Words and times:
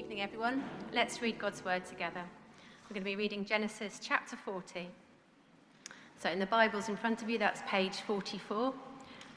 evening, 0.00 0.22
everyone. 0.22 0.64
Let's 0.94 1.20
read 1.20 1.38
God's 1.38 1.62
word 1.62 1.84
together. 1.84 2.22
We're 2.88 2.94
going 2.94 3.04
to 3.04 3.10
be 3.10 3.16
reading 3.16 3.44
Genesis 3.44 4.00
chapter 4.02 4.34
40. 4.34 4.88
So, 6.18 6.30
in 6.30 6.38
the 6.38 6.46
Bibles 6.46 6.88
in 6.88 6.96
front 6.96 7.20
of 7.20 7.28
you, 7.28 7.36
that's 7.36 7.60
page 7.68 7.96
44, 8.06 8.72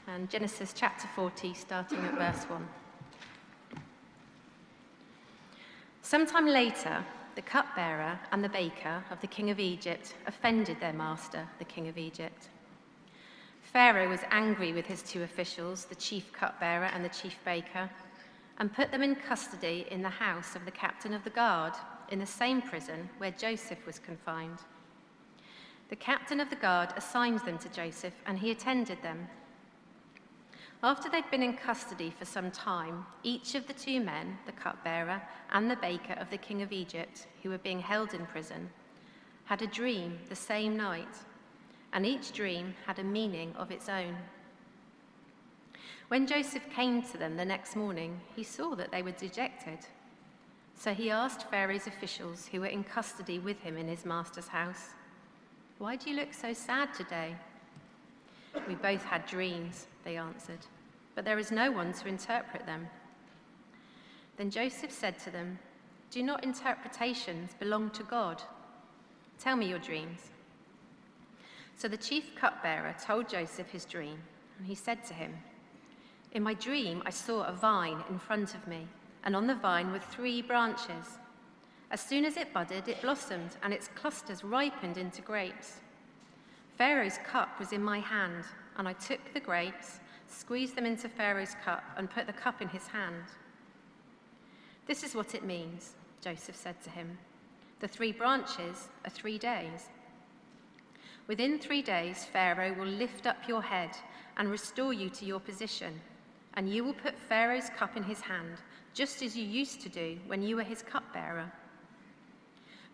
and 0.08 0.30
Genesis 0.30 0.72
chapter 0.74 1.06
40, 1.14 1.52
starting 1.52 1.98
at 1.98 2.14
verse 2.14 2.44
1. 2.44 2.66
Sometime 6.00 6.46
later, 6.46 7.04
the 7.34 7.42
cupbearer 7.42 8.18
and 8.32 8.42
the 8.42 8.48
baker 8.48 9.04
of 9.10 9.20
the 9.20 9.26
king 9.26 9.50
of 9.50 9.60
Egypt 9.60 10.14
offended 10.26 10.80
their 10.80 10.94
master, 10.94 11.46
the 11.58 11.66
king 11.66 11.88
of 11.88 11.98
Egypt. 11.98 12.48
Pharaoh 13.60 14.08
was 14.08 14.20
angry 14.30 14.72
with 14.72 14.86
his 14.86 15.02
two 15.02 15.24
officials, 15.24 15.84
the 15.84 15.94
chief 15.94 16.32
cupbearer 16.32 16.86
and 16.86 17.04
the 17.04 17.10
chief 17.10 17.36
baker 17.44 17.90
and 18.58 18.72
put 18.72 18.90
them 18.90 19.02
in 19.02 19.16
custody 19.16 19.86
in 19.90 20.02
the 20.02 20.08
house 20.08 20.54
of 20.54 20.64
the 20.64 20.70
captain 20.70 21.12
of 21.12 21.24
the 21.24 21.30
guard 21.30 21.74
in 22.10 22.18
the 22.18 22.26
same 22.26 22.62
prison 22.62 23.08
where 23.18 23.30
Joseph 23.30 23.84
was 23.86 23.98
confined. 23.98 24.58
The 25.88 25.96
captain 25.96 26.40
of 26.40 26.50
the 26.50 26.56
guard 26.56 26.90
assigned 26.96 27.40
them 27.40 27.58
to 27.58 27.68
Joseph, 27.68 28.14
and 28.26 28.38
he 28.38 28.50
attended 28.50 29.02
them. 29.02 29.28
After 30.82 31.08
they'd 31.08 31.30
been 31.30 31.42
in 31.42 31.56
custody 31.56 32.10
for 32.10 32.24
some 32.24 32.50
time, 32.50 33.06
each 33.22 33.54
of 33.54 33.66
the 33.66 33.72
two 33.72 34.00
men, 34.00 34.38
the 34.44 34.52
cupbearer 34.52 35.22
and 35.50 35.70
the 35.70 35.76
baker 35.76 36.14
of 36.14 36.30
the 36.30 36.36
king 36.36 36.62
of 36.62 36.72
Egypt, 36.72 37.26
who 37.42 37.50
were 37.50 37.58
being 37.58 37.80
held 37.80 38.12
in 38.12 38.26
prison, 38.26 38.70
had 39.44 39.62
a 39.62 39.66
dream 39.66 40.18
the 40.28 40.36
same 40.36 40.76
night, 40.76 41.16
and 41.92 42.04
each 42.04 42.32
dream 42.32 42.74
had 42.86 42.98
a 42.98 43.04
meaning 43.04 43.54
of 43.56 43.70
its 43.70 43.88
own. 43.88 44.16
When 46.08 46.26
Joseph 46.26 46.68
came 46.70 47.02
to 47.02 47.18
them 47.18 47.36
the 47.36 47.44
next 47.44 47.76
morning, 47.76 48.20
he 48.36 48.42
saw 48.42 48.74
that 48.74 48.92
they 48.92 49.02
were 49.02 49.12
dejected. 49.12 49.78
So 50.76 50.92
he 50.92 51.10
asked 51.10 51.48
Pharaoh's 51.50 51.86
officials 51.86 52.46
who 52.46 52.60
were 52.60 52.66
in 52.66 52.84
custody 52.84 53.38
with 53.38 53.60
him 53.60 53.76
in 53.76 53.88
his 53.88 54.04
master's 54.04 54.48
house, 54.48 54.90
Why 55.78 55.96
do 55.96 56.10
you 56.10 56.16
look 56.16 56.34
so 56.34 56.52
sad 56.52 56.92
today? 56.92 57.36
We 58.68 58.74
both 58.74 59.02
had 59.02 59.26
dreams, 59.26 59.86
they 60.04 60.16
answered, 60.16 60.60
but 61.14 61.24
there 61.24 61.38
is 61.38 61.50
no 61.50 61.70
one 61.70 61.92
to 61.94 62.08
interpret 62.08 62.66
them. 62.66 62.88
Then 64.36 64.50
Joseph 64.50 64.92
said 64.92 65.18
to 65.20 65.30
them, 65.30 65.58
Do 66.10 66.22
not 66.22 66.44
interpretations 66.44 67.52
belong 67.58 67.90
to 67.90 68.02
God? 68.02 68.42
Tell 69.38 69.56
me 69.56 69.68
your 69.68 69.78
dreams. 69.78 70.30
So 71.76 71.88
the 71.88 71.96
chief 71.96 72.34
cupbearer 72.36 72.94
told 73.04 73.28
Joseph 73.28 73.70
his 73.70 73.84
dream, 73.84 74.18
and 74.58 74.66
he 74.66 74.74
said 74.74 75.04
to 75.06 75.14
him, 75.14 75.34
in 76.34 76.42
my 76.42 76.54
dream, 76.54 77.00
I 77.06 77.10
saw 77.10 77.44
a 77.44 77.52
vine 77.52 78.02
in 78.10 78.18
front 78.18 78.56
of 78.56 78.66
me, 78.66 78.88
and 79.22 79.36
on 79.36 79.46
the 79.46 79.54
vine 79.54 79.92
were 79.92 80.00
three 80.00 80.42
branches. 80.42 81.18
As 81.92 82.00
soon 82.00 82.24
as 82.24 82.36
it 82.36 82.52
budded, 82.52 82.88
it 82.88 83.00
blossomed, 83.00 83.56
and 83.62 83.72
its 83.72 83.88
clusters 83.94 84.42
ripened 84.42 84.98
into 84.98 85.22
grapes. 85.22 85.80
Pharaoh's 86.76 87.18
cup 87.24 87.60
was 87.60 87.72
in 87.72 87.82
my 87.82 88.00
hand, 88.00 88.44
and 88.76 88.88
I 88.88 88.94
took 88.94 89.20
the 89.32 89.38
grapes, 89.38 90.00
squeezed 90.26 90.74
them 90.74 90.86
into 90.86 91.08
Pharaoh's 91.08 91.54
cup, 91.64 91.84
and 91.96 92.10
put 92.10 92.26
the 92.26 92.32
cup 92.32 92.60
in 92.60 92.68
his 92.68 92.88
hand. 92.88 93.24
This 94.86 95.04
is 95.04 95.14
what 95.14 95.36
it 95.36 95.44
means, 95.44 95.92
Joseph 96.20 96.56
said 96.56 96.82
to 96.82 96.90
him. 96.90 97.16
The 97.78 97.86
three 97.86 98.10
branches 98.10 98.88
are 99.04 99.10
three 99.10 99.38
days. 99.38 99.88
Within 101.28 101.60
three 101.60 101.80
days, 101.80 102.24
Pharaoh 102.24 102.74
will 102.74 102.86
lift 102.86 103.24
up 103.24 103.46
your 103.46 103.62
head 103.62 103.90
and 104.36 104.50
restore 104.50 104.92
you 104.92 105.08
to 105.10 105.24
your 105.24 105.38
position 105.38 106.00
and 106.56 106.68
you 106.68 106.84
will 106.84 106.94
put 106.94 107.18
Pharaoh's 107.18 107.70
cup 107.76 107.96
in 107.96 108.02
his 108.02 108.20
hand, 108.20 108.58
just 108.92 109.22
as 109.22 109.36
you 109.36 109.44
used 109.44 109.80
to 109.82 109.88
do 109.88 110.18
when 110.26 110.42
you 110.42 110.56
were 110.56 110.62
his 110.62 110.82
cupbearer. 110.82 111.50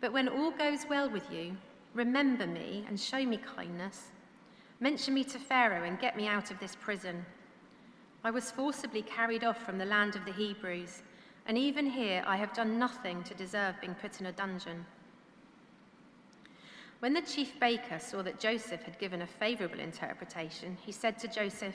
But 0.00 0.12
when 0.12 0.28
all 0.28 0.50
goes 0.50 0.86
well 0.89 1.11
with 1.11 1.30
you, 1.30 1.56
remember 1.94 2.47
me 2.47 2.84
and 2.89 2.98
show 2.98 3.25
me 3.25 3.39
kindness. 3.39 4.08
Mention 4.80 5.12
me 5.12 5.25
to 5.25 5.39
Pharaoh 5.39 5.85
and 5.85 6.01
get 6.01 6.17
me 6.17 6.27
out 6.27 6.51
of 6.51 6.58
this 6.58 6.74
prison. 6.74 7.24
I 8.24 8.30
was 8.30 8.51
forcibly 8.51 9.02
carried 9.02 9.45
off 9.45 9.62
from 9.62 9.77
the 9.77 9.85
land 9.85 10.17
of 10.17 10.24
the 10.24 10.33
Hebrews, 10.33 11.02
and 11.46 11.58
even 11.58 11.86
here 11.86 12.24
I 12.27 12.36
have 12.36 12.55
done 12.55 12.79
nothing 12.79 13.23
to 13.24 13.35
deserve 13.35 13.80
being 13.80 13.95
put 13.95 14.20
in 14.20 14.27
a 14.27 14.33
dungeon. 14.33 14.86
When 17.01 17.14
the 17.14 17.23
chief 17.23 17.58
baker 17.58 17.98
saw 17.98 18.23
that 18.23 18.39
Joseph 18.40 18.83
had 18.83 18.98
given 18.98 19.23
a 19.23 19.27
favorable 19.27 19.80
interpretation, 19.80 20.77
he 20.85 20.92
said 20.92 21.18
to 21.18 21.29
Joseph, 21.29 21.74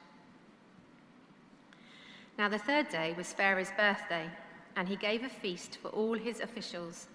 Now, 2.41 2.49
the 2.49 2.57
third 2.57 2.89
day 2.89 3.13
was 3.15 3.33
Pharaoh's 3.33 3.69
birthday, 3.77 4.27
and 4.75 4.87
he 4.87 4.95
gave 4.95 5.23
a 5.23 5.29
feast 5.29 5.77
for 5.79 5.89
all 5.89 6.15
his 6.15 6.39
officials. 6.39 7.05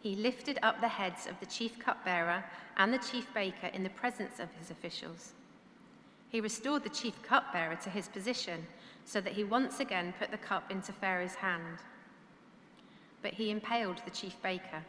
He 0.00 0.16
lifted 0.16 0.58
up 0.62 0.80
the 0.80 0.88
heads 0.88 1.26
of 1.26 1.38
the 1.38 1.44
chief 1.44 1.78
cupbearer 1.78 2.42
and 2.78 2.90
the 2.90 2.96
chief 2.96 3.26
baker 3.34 3.66
in 3.66 3.82
the 3.82 3.90
presence 3.90 4.40
of 4.40 4.48
his 4.58 4.70
officials. 4.70 5.34
He 6.30 6.40
restored 6.40 6.82
the 6.82 6.88
chief 6.88 7.22
cupbearer 7.22 7.76
to 7.76 7.90
his 7.90 8.08
position 8.08 8.66
so 9.04 9.20
that 9.20 9.34
he 9.34 9.44
once 9.44 9.80
again 9.80 10.14
put 10.18 10.30
the 10.30 10.38
cup 10.38 10.70
into 10.70 10.94
Pharaoh's 10.94 11.34
hand. 11.34 11.80
But 13.20 13.34
he 13.34 13.50
impaled 13.50 14.00
the 14.06 14.10
chief 14.10 14.40
baker, 14.40 14.82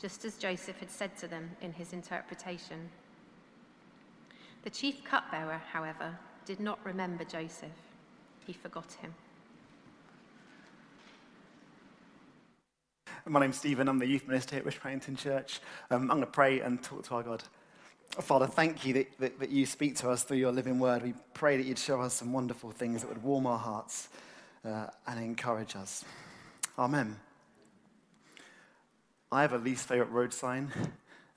just 0.00 0.24
as 0.24 0.38
Joseph 0.38 0.80
had 0.80 0.90
said 0.90 1.14
to 1.18 1.28
them 1.28 1.50
in 1.60 1.74
his 1.74 1.92
interpretation. 1.92 2.88
The 4.62 4.70
chief 4.70 5.04
cupbearer, 5.04 5.60
however, 5.74 6.18
did 6.46 6.58
not 6.58 6.78
remember 6.86 7.24
Joseph 7.24 7.87
he 8.48 8.54
forgot 8.54 8.90
him. 9.02 9.14
My 13.26 13.40
name's 13.40 13.58
Stephen. 13.58 13.88
I'm 13.88 13.98
the 13.98 14.06
youth 14.06 14.26
minister 14.26 14.54
here 14.54 14.60
at 14.60 14.64
Bishop 14.64 14.82
Hannington 14.82 15.18
Church. 15.18 15.60
Um, 15.90 16.10
I'm 16.10 16.16
going 16.16 16.20
to 16.20 16.26
pray 16.26 16.60
and 16.60 16.82
talk 16.82 17.06
to 17.08 17.16
our 17.16 17.22
God. 17.22 17.42
Father, 18.22 18.46
thank 18.46 18.86
you 18.86 18.94
that, 18.94 19.18
that, 19.18 19.38
that, 19.40 19.50
you 19.50 19.66
speak 19.66 19.96
to 19.96 20.08
us 20.08 20.22
through 20.22 20.38
your 20.38 20.50
living 20.50 20.78
word. 20.78 21.02
We 21.02 21.12
pray 21.34 21.58
that 21.58 21.66
you'd 21.66 21.78
show 21.78 22.00
us 22.00 22.14
some 22.14 22.32
wonderful 22.32 22.70
things 22.70 23.02
that 23.02 23.08
would 23.08 23.22
warm 23.22 23.46
our 23.46 23.58
hearts 23.58 24.08
uh, 24.64 24.86
and 25.06 25.22
encourage 25.22 25.76
us. 25.76 26.06
Amen. 26.78 27.16
I 29.30 29.42
have 29.42 29.52
a 29.52 29.58
least 29.58 29.86
favorite 29.86 30.10
road 30.10 30.32
sign. 30.32 30.72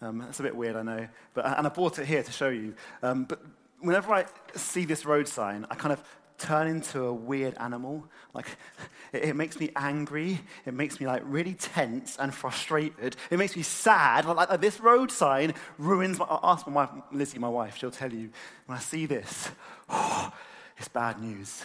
Um, 0.01 0.21
it's 0.29 0.39
a 0.39 0.43
bit 0.43 0.55
weird, 0.55 0.77
I 0.77 0.83
know, 0.83 1.07
but 1.33 1.45
and 1.45 1.67
I 1.67 1.69
bought 1.69 1.99
it 1.99 2.07
here 2.07 2.23
to 2.23 2.31
show 2.31 2.49
you. 2.49 2.73
Um, 3.03 3.25
but 3.25 3.41
whenever 3.81 4.13
I 4.13 4.25
see 4.55 4.85
this 4.85 5.05
road 5.05 5.27
sign, 5.27 5.65
I 5.69 5.75
kind 5.75 5.91
of 5.91 6.01
turn 6.41 6.67
into 6.67 7.03
a 7.05 7.13
weird 7.13 7.55
animal. 7.59 8.05
Like, 8.33 8.47
it, 9.13 9.23
it, 9.23 9.35
makes 9.35 9.59
me 9.59 9.69
angry. 9.75 10.41
It 10.65 10.73
makes 10.73 10.99
me 10.99 11.07
like 11.07 11.21
really 11.25 11.53
tense 11.53 12.17
and 12.17 12.33
frustrated. 12.33 13.15
It 13.29 13.37
makes 13.37 13.55
me 13.55 13.61
sad. 13.61 14.25
Like, 14.25 14.49
like 14.49 14.61
this 14.61 14.79
road 14.79 15.11
sign 15.11 15.53
ruins 15.77 16.19
my. 16.19 16.25
I'll 16.25 16.39
ask 16.43 16.67
my 16.67 16.73
wife, 16.73 16.89
Lizzie, 17.11 17.39
my 17.39 17.49
wife. 17.49 17.77
She'll 17.77 17.91
tell 17.91 18.11
you 18.11 18.29
when 18.65 18.77
I 18.77 18.81
see 18.81 19.05
this, 19.05 19.49
oh, 19.89 20.33
it's 20.77 20.87
bad 20.87 21.21
news. 21.21 21.63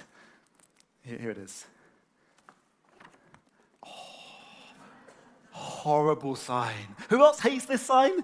Here, 1.03 1.19
here 1.19 1.31
it 1.31 1.39
is. 1.39 1.67
Oh, 3.85 3.89
horrible 5.51 6.37
sign. 6.37 6.95
Who 7.09 7.23
else 7.23 7.41
hates 7.41 7.67
this 7.67 7.83
sign? 7.83 8.23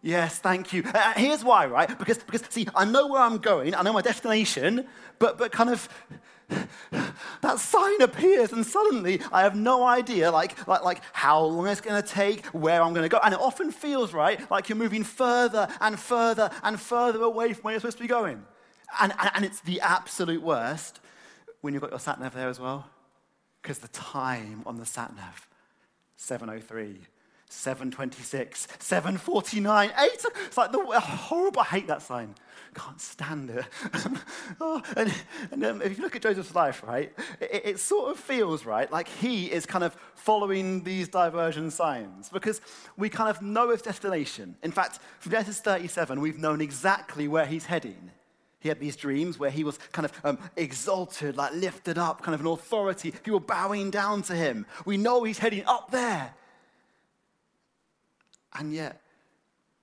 Yes, 0.00 0.38
thank 0.38 0.72
you. 0.72 0.84
Uh, 0.84 1.12
here's 1.14 1.42
why, 1.42 1.66
right? 1.66 1.98
Because, 1.98 2.18
because, 2.18 2.42
see, 2.50 2.68
I 2.74 2.84
know 2.84 3.08
where 3.08 3.20
I'm 3.20 3.38
going, 3.38 3.74
I 3.74 3.82
know 3.82 3.92
my 3.92 4.02
destination, 4.02 4.86
but, 5.18 5.38
but 5.38 5.50
kind 5.50 5.70
of 5.70 5.88
that 7.42 7.58
sign 7.58 8.00
appears, 8.00 8.52
and 8.52 8.64
suddenly 8.64 9.20
I 9.32 9.42
have 9.42 9.54
no 9.54 9.84
idea, 9.84 10.30
like, 10.30 10.66
like, 10.66 10.82
like 10.82 11.02
how 11.12 11.42
long 11.42 11.66
it's 11.66 11.80
going 11.80 12.00
to 12.00 12.08
take, 12.08 12.46
where 12.46 12.80
I'm 12.80 12.94
going 12.94 13.02
to 13.02 13.08
go. 13.08 13.18
And 13.22 13.34
it 13.34 13.40
often 13.40 13.70
feels, 13.70 14.14
right, 14.14 14.50
like 14.50 14.68
you're 14.68 14.78
moving 14.78 15.04
further 15.04 15.68
and 15.80 15.98
further 15.98 16.50
and 16.62 16.80
further 16.80 17.22
away 17.22 17.52
from 17.52 17.62
where 17.62 17.72
you're 17.74 17.80
supposed 17.80 17.98
to 17.98 18.04
be 18.04 18.08
going. 18.08 18.44
And, 19.00 19.12
and, 19.18 19.30
and 19.34 19.44
it's 19.44 19.60
the 19.60 19.80
absolute 19.80 20.42
worst 20.42 21.00
when 21.60 21.74
you've 21.74 21.82
got 21.82 21.90
your 21.90 21.98
sat 21.98 22.20
nav 22.20 22.34
there 22.34 22.48
as 22.48 22.60
well, 22.60 22.88
because 23.60 23.78
the 23.78 23.88
time 23.88 24.62
on 24.64 24.78
the 24.78 24.86
sat 24.86 25.14
nav, 25.14 25.48
703 26.16 27.00
726, 27.48 28.68
749, 28.78 29.90
8. 29.98 30.10
It's 30.46 30.56
like 30.56 30.72
the 30.72 30.78
horrible, 31.00 31.60
I 31.60 31.64
hate 31.64 31.86
that 31.88 32.02
sign. 32.02 32.34
Can't 32.74 33.00
stand 33.00 33.50
it. 33.50 33.64
oh, 34.60 34.82
and, 34.96 35.12
and 35.50 35.64
um, 35.64 35.82
if 35.82 35.96
you 35.96 36.02
look 36.02 36.14
at 36.14 36.22
Joseph's 36.22 36.54
life, 36.54 36.82
right, 36.86 37.12
it, 37.40 37.62
it, 37.64 37.78
sort 37.80 38.10
of 38.10 38.18
feels, 38.18 38.66
right, 38.66 38.90
like 38.92 39.08
he 39.08 39.46
is 39.50 39.66
kind 39.66 39.82
of 39.82 39.96
following 40.14 40.84
these 40.84 41.08
diversion 41.08 41.70
signs 41.70 42.28
because 42.28 42.60
we 42.96 43.08
kind 43.08 43.30
of 43.30 43.40
know 43.40 43.70
his 43.70 43.82
destination. 43.82 44.54
In 44.62 44.70
fact, 44.70 45.00
from 45.18 45.32
Genesis 45.32 45.60
37, 45.60 46.20
we've 46.20 46.38
known 46.38 46.60
exactly 46.60 47.26
where 47.26 47.46
he's 47.46 47.66
heading. 47.66 48.10
He 48.60 48.68
had 48.68 48.80
these 48.80 48.96
dreams 48.96 49.38
where 49.38 49.50
he 49.50 49.64
was 49.64 49.78
kind 49.92 50.04
of 50.04 50.12
um, 50.24 50.38
exalted, 50.56 51.36
like 51.36 51.54
lifted 51.54 51.96
up, 51.96 52.22
kind 52.22 52.34
of 52.34 52.40
an 52.40 52.48
authority. 52.48 53.12
People 53.12 53.40
bowing 53.40 53.90
down 53.90 54.22
to 54.22 54.34
him. 54.34 54.66
We 54.84 54.96
know 54.96 55.22
he's 55.22 55.38
heading 55.38 55.64
up 55.64 55.90
there. 55.90 56.34
And 58.54 58.72
yet, 58.72 59.02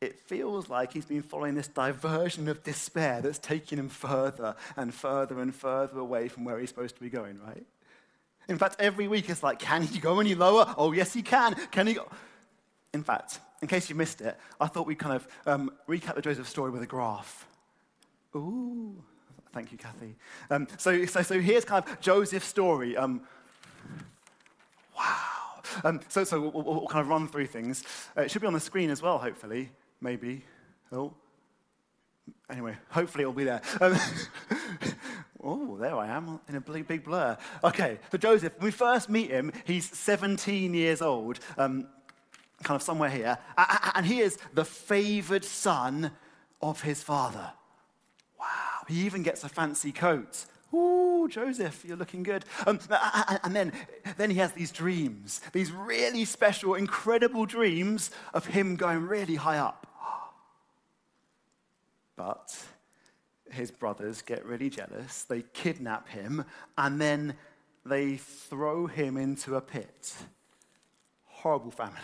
it 0.01 0.19
feels 0.19 0.69
like 0.69 0.93
he's 0.93 1.05
been 1.05 1.21
following 1.21 1.55
this 1.55 1.67
diversion 1.67 2.47
of 2.47 2.63
despair 2.63 3.21
that's 3.21 3.39
taking 3.39 3.79
him 3.79 3.89
further 3.89 4.55
and 4.75 4.93
further 4.93 5.39
and 5.39 5.53
further 5.53 5.99
away 5.99 6.27
from 6.27 6.43
where 6.43 6.59
he's 6.59 6.69
supposed 6.69 6.95
to 6.95 7.01
be 7.01 7.09
going, 7.09 7.39
right? 7.45 7.65
In 8.47 8.57
fact, 8.57 8.75
every 8.79 9.07
week 9.07 9.29
it's 9.29 9.41
like, 9.41 9.59
can 9.59 9.81
he 9.83 9.99
go 9.99 10.19
any 10.19 10.35
lower? 10.35 10.73
Oh, 10.77 10.91
yes, 10.91 11.13
he 11.13 11.21
can. 11.21 11.55
Can 11.71 11.87
he 11.87 11.93
go? 11.95 12.07
In 12.93 13.03
fact, 13.03 13.39
in 13.61 13.67
case 13.67 13.89
you 13.89 13.95
missed 13.95 14.21
it, 14.21 14.37
I 14.59 14.67
thought 14.67 14.85
we'd 14.85 14.99
kind 14.99 15.15
of 15.15 15.27
um, 15.45 15.71
recap 15.87 16.15
the 16.15 16.21
Joseph 16.21 16.47
story 16.47 16.71
with 16.71 16.83
a 16.83 16.87
graph. 16.87 17.47
Ooh, 18.35 19.01
thank 19.51 19.71
you, 19.71 19.77
Kathy. 19.77 20.15
Um, 20.49 20.67
so, 20.77 21.05
so, 21.05 21.21
so 21.21 21.39
here's 21.39 21.65
kind 21.65 21.83
of 21.83 21.99
Joseph's 21.99 22.47
story. 22.47 22.95
Um. 22.95 23.21
Um, 25.85 25.99
so 26.07 26.23
so 26.23 26.41
we'll, 26.41 26.63
we'll, 26.63 26.87
kind 26.87 27.03
of 27.03 27.09
run 27.09 27.27
through 27.27 27.45
things. 27.45 27.83
Uh, 28.17 28.21
it 28.21 28.31
should 28.31 28.41
be 28.41 28.47
on 28.47 28.53
the 28.53 28.59
screen 28.59 28.89
as 28.89 29.03
well, 29.03 29.19
hopefully. 29.19 29.69
Maybe. 30.01 30.43
Oh. 30.91 31.13
Anyway, 32.49 32.75
hopefully 32.89 33.21
it'll 33.21 33.33
be 33.33 33.43
there. 33.43 33.61
Um, 33.79 33.95
oh, 35.43 35.77
there 35.77 35.95
I 35.95 36.07
am 36.07 36.39
in 36.49 36.55
a 36.55 36.61
big, 36.61 36.87
big 36.87 37.03
blur. 37.03 37.37
Okay, 37.63 37.99
so 38.11 38.17
Joseph, 38.17 38.55
when 38.57 38.65
we 38.65 38.71
first 38.71 39.09
meet 39.09 39.29
him, 39.29 39.51
he's 39.63 39.87
17 39.95 40.73
years 40.73 41.03
old, 41.03 41.39
um, 41.55 41.87
kind 42.63 42.75
of 42.75 42.81
somewhere 42.81 43.11
here, 43.11 43.37
and 43.93 44.07
he 44.07 44.21
is 44.21 44.39
the 44.55 44.65
favored 44.65 45.45
son 45.45 46.11
of 46.63 46.81
his 46.81 47.03
father. 47.03 47.51
Wow, 48.39 48.85
he 48.87 49.05
even 49.05 49.21
gets 49.21 49.43
a 49.43 49.49
fancy 49.49 49.91
coat. 49.91 50.45
Ooh, 50.75 51.27
Joseph, 51.29 51.85
you're 51.85 51.97
looking 51.97 52.23
good. 52.23 52.43
Um, 52.67 52.79
and 53.43 53.55
then, 53.55 53.71
then 54.17 54.29
he 54.29 54.37
has 54.37 54.51
these 54.51 54.71
dreams, 54.71 55.41
these 55.53 55.71
really 55.71 56.25
special, 56.25 56.75
incredible 56.75 57.45
dreams 57.45 58.11
of 58.33 58.45
him 58.45 58.75
going 58.75 59.07
really 59.07 59.35
high 59.35 59.57
up. 59.57 59.87
But 62.17 62.63
his 63.49 63.71
brothers 63.71 64.21
get 64.21 64.45
really 64.45 64.69
jealous. 64.69 65.23
They 65.23 65.43
kidnap 65.53 66.09
him, 66.09 66.45
and 66.77 66.99
then 66.99 67.35
they 67.85 68.17
throw 68.17 68.87
him 68.87 69.17
into 69.17 69.55
a 69.55 69.61
pit. 69.61 70.13
Horrible 71.25 71.71
family. 71.71 71.99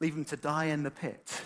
Leave 0.00 0.14
him 0.14 0.24
to 0.26 0.36
die 0.36 0.66
in 0.66 0.84
the 0.84 0.90
pit. 0.90 1.42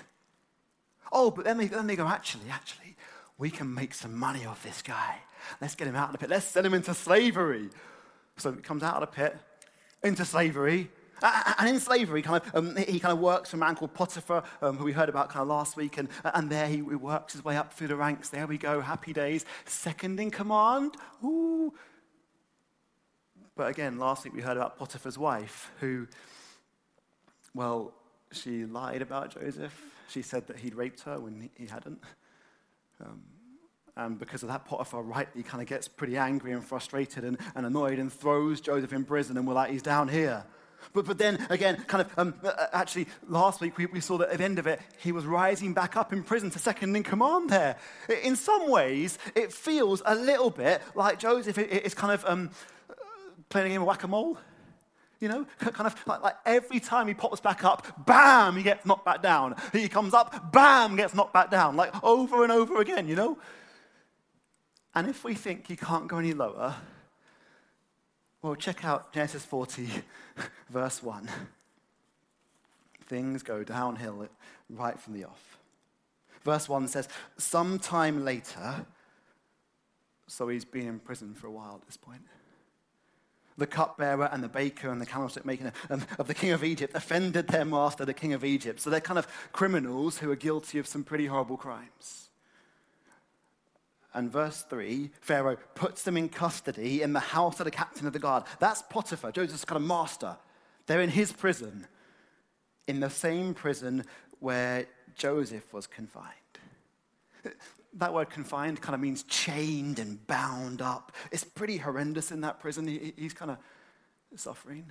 Oh, 1.10 1.30
but 1.30 1.44
then 1.44 1.58
they, 1.58 1.66
then 1.66 1.86
they 1.86 1.96
go, 1.96 2.06
actually, 2.06 2.50
actually, 2.50 2.96
we 3.42 3.50
can 3.50 3.74
make 3.74 3.92
some 3.92 4.16
money 4.16 4.46
off 4.46 4.62
this 4.62 4.82
guy. 4.82 5.16
Let's 5.60 5.74
get 5.74 5.88
him 5.88 5.96
out 5.96 6.06
of 6.06 6.12
the 6.12 6.18
pit. 6.18 6.30
Let's 6.30 6.46
send 6.46 6.64
him 6.64 6.74
into 6.74 6.94
slavery. 6.94 7.70
So 8.36 8.52
he 8.52 8.60
comes 8.60 8.84
out 8.84 8.94
of 8.94 9.00
the 9.00 9.08
pit, 9.08 9.36
into 10.04 10.24
slavery. 10.24 10.88
And 11.58 11.68
in 11.68 11.80
slavery, 11.80 12.22
kind 12.22 12.40
of, 12.40 12.54
um, 12.54 12.76
he 12.76 13.00
kind 13.00 13.12
of 13.12 13.18
works 13.18 13.50
for 13.50 13.56
a 13.56 13.58
man 13.58 13.74
called 13.74 13.94
Potiphar, 13.94 14.44
um, 14.62 14.76
who 14.76 14.84
we 14.84 14.92
heard 14.92 15.08
about 15.08 15.28
kind 15.28 15.42
of 15.42 15.48
last 15.48 15.76
week. 15.76 15.98
And, 15.98 16.08
and 16.22 16.48
there 16.50 16.68
he, 16.68 16.82
works 16.82 17.32
his 17.32 17.44
way 17.44 17.56
up 17.56 17.72
through 17.72 17.88
the 17.88 17.96
ranks. 17.96 18.28
There 18.28 18.46
we 18.46 18.58
go, 18.58 18.80
happy 18.80 19.12
days. 19.12 19.44
Second 19.64 20.20
in 20.20 20.30
command. 20.30 20.94
Ooh. 21.24 21.74
But 23.56 23.70
again, 23.70 23.98
last 23.98 24.22
week 24.22 24.34
we 24.34 24.40
heard 24.42 24.56
about 24.56 24.78
Potiphar's 24.78 25.18
wife, 25.18 25.72
who, 25.80 26.06
well, 27.54 27.92
she 28.30 28.66
lied 28.66 29.02
about 29.02 29.34
Joseph. 29.34 29.76
She 30.08 30.22
said 30.22 30.46
that 30.46 30.58
he'd 30.58 30.76
raped 30.76 31.00
her 31.00 31.18
when 31.18 31.50
he 31.56 31.66
hadn't. 31.66 31.98
Um, 33.04 33.22
and 33.96 34.18
because 34.18 34.42
of 34.42 34.48
that, 34.48 34.64
Potiphar 34.64 35.02
rightly 35.02 35.42
kind 35.42 35.60
of 35.60 35.68
gets 35.68 35.86
pretty 35.88 36.16
angry 36.16 36.52
and 36.52 36.64
frustrated 36.64 37.24
and, 37.24 37.38
and 37.54 37.66
annoyed 37.66 37.98
and 37.98 38.12
throws 38.12 38.60
Joseph 38.60 38.92
in 38.92 39.04
prison, 39.04 39.36
and 39.36 39.46
we're 39.46 39.54
like, 39.54 39.70
he's 39.70 39.82
down 39.82 40.08
here. 40.08 40.44
But, 40.92 41.06
but 41.06 41.18
then 41.18 41.46
again, 41.48 41.76
kind 41.86 42.02
of 42.02 42.18
um, 42.18 42.34
uh, 42.42 42.48
uh, 42.48 42.66
actually, 42.72 43.06
last 43.28 43.60
week 43.60 43.78
we, 43.78 43.86
we 43.86 44.00
saw 44.00 44.18
that 44.18 44.30
at 44.30 44.38
the 44.38 44.44
end 44.44 44.58
of 44.58 44.66
it, 44.66 44.80
he 44.98 45.12
was 45.12 45.24
rising 45.24 45.74
back 45.74 45.96
up 45.96 46.12
in 46.12 46.22
prison 46.22 46.50
to 46.50 46.58
second 46.58 46.96
in 46.96 47.02
command 47.02 47.50
there. 47.50 47.76
In 48.22 48.36
some 48.36 48.70
ways, 48.70 49.18
it 49.34 49.52
feels 49.52 50.02
a 50.04 50.14
little 50.14 50.50
bit 50.50 50.82
like 50.94 51.18
Joseph 51.18 51.58
is 51.58 51.94
kind 51.94 52.12
of 52.12 52.24
um, 52.26 52.50
playing 53.48 53.68
a 53.68 53.70
game 53.70 53.82
of 53.82 53.86
whack 53.86 54.02
a 54.02 54.08
mole. 54.08 54.38
You 55.20 55.28
know, 55.28 55.46
kind 55.60 55.86
of 55.86 55.94
like, 56.04 56.20
like, 56.20 56.34
every 56.44 56.80
time 56.80 57.06
he 57.06 57.14
pops 57.14 57.40
back 57.40 57.62
up, 57.62 58.04
bam, 58.06 58.56
he 58.56 58.64
gets 58.64 58.84
knocked 58.84 59.04
back 59.04 59.22
down. 59.22 59.54
He 59.72 59.88
comes 59.88 60.14
up, 60.14 60.50
bam, 60.50 60.96
gets 60.96 61.14
knocked 61.14 61.32
back 61.32 61.48
down, 61.48 61.76
like 61.76 61.94
over 62.02 62.42
and 62.42 62.50
over 62.50 62.80
again, 62.80 63.06
you 63.06 63.14
know? 63.14 63.38
And 64.94 65.08
if 65.08 65.24
we 65.24 65.34
think 65.34 65.68
he 65.68 65.76
can't 65.76 66.06
go 66.06 66.18
any 66.18 66.34
lower, 66.34 66.74
well, 68.42 68.54
check 68.56 68.84
out 68.84 69.12
Genesis 69.12 69.44
40, 69.44 69.88
verse 70.70 71.02
1. 71.02 71.28
Things 73.06 73.42
go 73.42 73.62
downhill 73.62 74.28
right 74.68 74.98
from 74.98 75.14
the 75.14 75.24
off. 75.24 75.58
Verse 76.44 76.68
1 76.68 76.88
says, 76.88 77.08
Sometime 77.38 78.24
later, 78.24 78.84
so 80.26 80.48
he's 80.48 80.64
been 80.64 80.88
in 80.88 80.98
prison 80.98 81.34
for 81.34 81.46
a 81.46 81.50
while 81.50 81.74
at 81.80 81.86
this 81.86 81.96
point. 81.96 82.22
The 83.58 83.66
cupbearer 83.66 84.28
and 84.32 84.42
the 84.42 84.48
baker 84.48 84.90
and 84.90 85.00
the 85.00 85.06
candlestick 85.06 85.44
maker 85.44 85.72
um, 85.90 86.02
of 86.18 86.26
the 86.26 86.34
king 86.34 86.50
of 86.50 86.64
Egypt 86.64 86.96
offended 86.96 87.48
their 87.48 87.64
master, 87.64 88.04
the 88.04 88.14
king 88.14 88.32
of 88.32 88.44
Egypt. 88.44 88.80
So 88.80 88.90
they're 88.90 89.00
kind 89.00 89.18
of 89.18 89.28
criminals 89.52 90.18
who 90.18 90.30
are 90.30 90.36
guilty 90.36 90.78
of 90.78 90.86
some 90.86 91.04
pretty 91.04 91.26
horrible 91.26 91.58
crimes. 91.58 92.30
And 94.14 94.30
verse 94.30 94.64
3, 94.68 95.10
Pharaoh 95.20 95.56
puts 95.74 96.02
them 96.02 96.16
in 96.16 96.28
custody 96.28 97.02
in 97.02 97.12
the 97.12 97.20
house 97.20 97.60
of 97.60 97.64
the 97.64 97.70
captain 97.70 98.06
of 98.06 98.12
the 98.12 98.18
guard. 98.18 98.44
That's 98.58 98.82
Potiphar, 98.82 99.32
Joseph's 99.32 99.64
kind 99.64 99.80
of 99.80 99.88
master. 99.88 100.36
They're 100.86 101.00
in 101.00 101.10
his 101.10 101.32
prison, 101.32 101.86
in 102.86 103.00
the 103.00 103.08
same 103.08 103.54
prison 103.54 104.04
where 104.40 104.86
Joseph 105.14 105.72
was 105.72 105.86
confined. 105.86 106.26
That 107.96 108.14
word 108.14 108.30
confined 108.30 108.80
kind 108.80 108.94
of 108.94 109.02
means 109.02 109.22
chained 109.24 109.98
and 109.98 110.26
bound 110.26 110.80
up. 110.80 111.12
It's 111.30 111.44
pretty 111.44 111.76
horrendous 111.76 112.32
in 112.32 112.40
that 112.40 112.58
prison. 112.58 112.86
He, 112.86 113.12
he's 113.18 113.34
kind 113.34 113.50
of 113.50 113.58
suffering. 114.34 114.90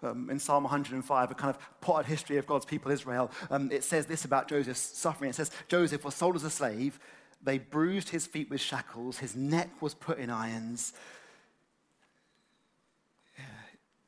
Um, 0.00 0.30
in 0.30 0.38
Psalm 0.38 0.62
105, 0.62 1.30
a 1.32 1.34
kind 1.34 1.50
of 1.50 1.58
potted 1.80 2.06
history 2.06 2.36
of 2.36 2.46
God's 2.46 2.64
people 2.64 2.92
Israel, 2.92 3.28
um, 3.50 3.72
it 3.72 3.82
says 3.82 4.06
this 4.06 4.24
about 4.24 4.48
Joseph's 4.48 4.80
suffering. 4.80 5.30
It 5.30 5.34
says, 5.34 5.50
Joseph 5.66 6.04
was 6.04 6.14
sold 6.14 6.36
as 6.36 6.44
a 6.44 6.50
slave 6.50 7.00
they 7.42 7.58
bruised 7.58 8.10
his 8.10 8.26
feet 8.26 8.50
with 8.50 8.60
shackles, 8.60 9.18
his 9.18 9.34
neck 9.34 9.80
was 9.80 9.94
put 9.94 10.18
in 10.18 10.30
irons. 10.30 10.92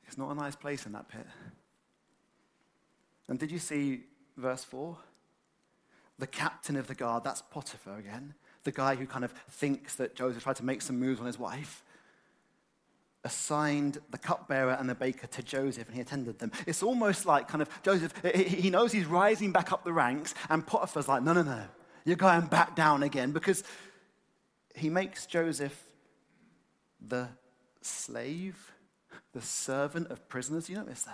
It's 0.06 0.18
not 0.18 0.30
a 0.30 0.34
nice 0.34 0.54
place 0.54 0.84
in 0.84 0.92
that 0.92 1.08
pit. 1.08 1.26
And 3.28 3.38
did 3.38 3.50
you 3.50 3.58
see 3.58 4.02
verse 4.36 4.62
4? 4.62 4.98
The 6.18 6.26
captain 6.26 6.76
of 6.76 6.86
the 6.86 6.94
guard, 6.94 7.24
that's 7.24 7.40
Potiphar 7.40 7.98
again, 7.98 8.34
the 8.64 8.72
guy 8.72 8.94
who 8.94 9.06
kind 9.06 9.24
of 9.24 9.32
thinks 9.50 9.94
that 9.96 10.14
Joseph 10.14 10.42
tried 10.42 10.56
to 10.56 10.64
make 10.64 10.82
some 10.82 11.00
moves 11.00 11.18
on 11.18 11.26
his 11.26 11.38
wife, 11.38 11.82
assigned 13.24 13.98
the 14.10 14.18
cupbearer 14.18 14.72
and 14.72 14.88
the 14.88 14.94
baker 14.94 15.26
to 15.28 15.42
Joseph 15.42 15.86
and 15.86 15.94
he 15.94 16.02
attended 16.02 16.38
them. 16.38 16.52
It's 16.66 16.82
almost 16.82 17.24
like 17.24 17.48
kind 17.48 17.62
of 17.62 17.70
Joseph, 17.82 18.12
he 18.34 18.68
knows 18.68 18.92
he's 18.92 19.06
rising 19.06 19.50
back 19.50 19.72
up 19.72 19.84
the 19.84 19.92
ranks, 19.92 20.34
and 20.50 20.66
Potiphar's 20.66 21.08
like, 21.08 21.22
no, 21.22 21.32
no, 21.32 21.42
no, 21.42 21.64
you're 22.04 22.16
going 22.16 22.46
back 22.46 22.74
down 22.74 23.02
again 23.02 23.32
because 23.32 23.62
he 24.74 24.88
makes 24.90 25.26
Joseph 25.26 25.78
the 27.00 27.28
slave, 27.80 28.72
the 29.32 29.42
servant 29.42 30.10
of 30.10 30.28
prisoners. 30.28 30.68
You 30.68 30.76
notice 30.76 31.06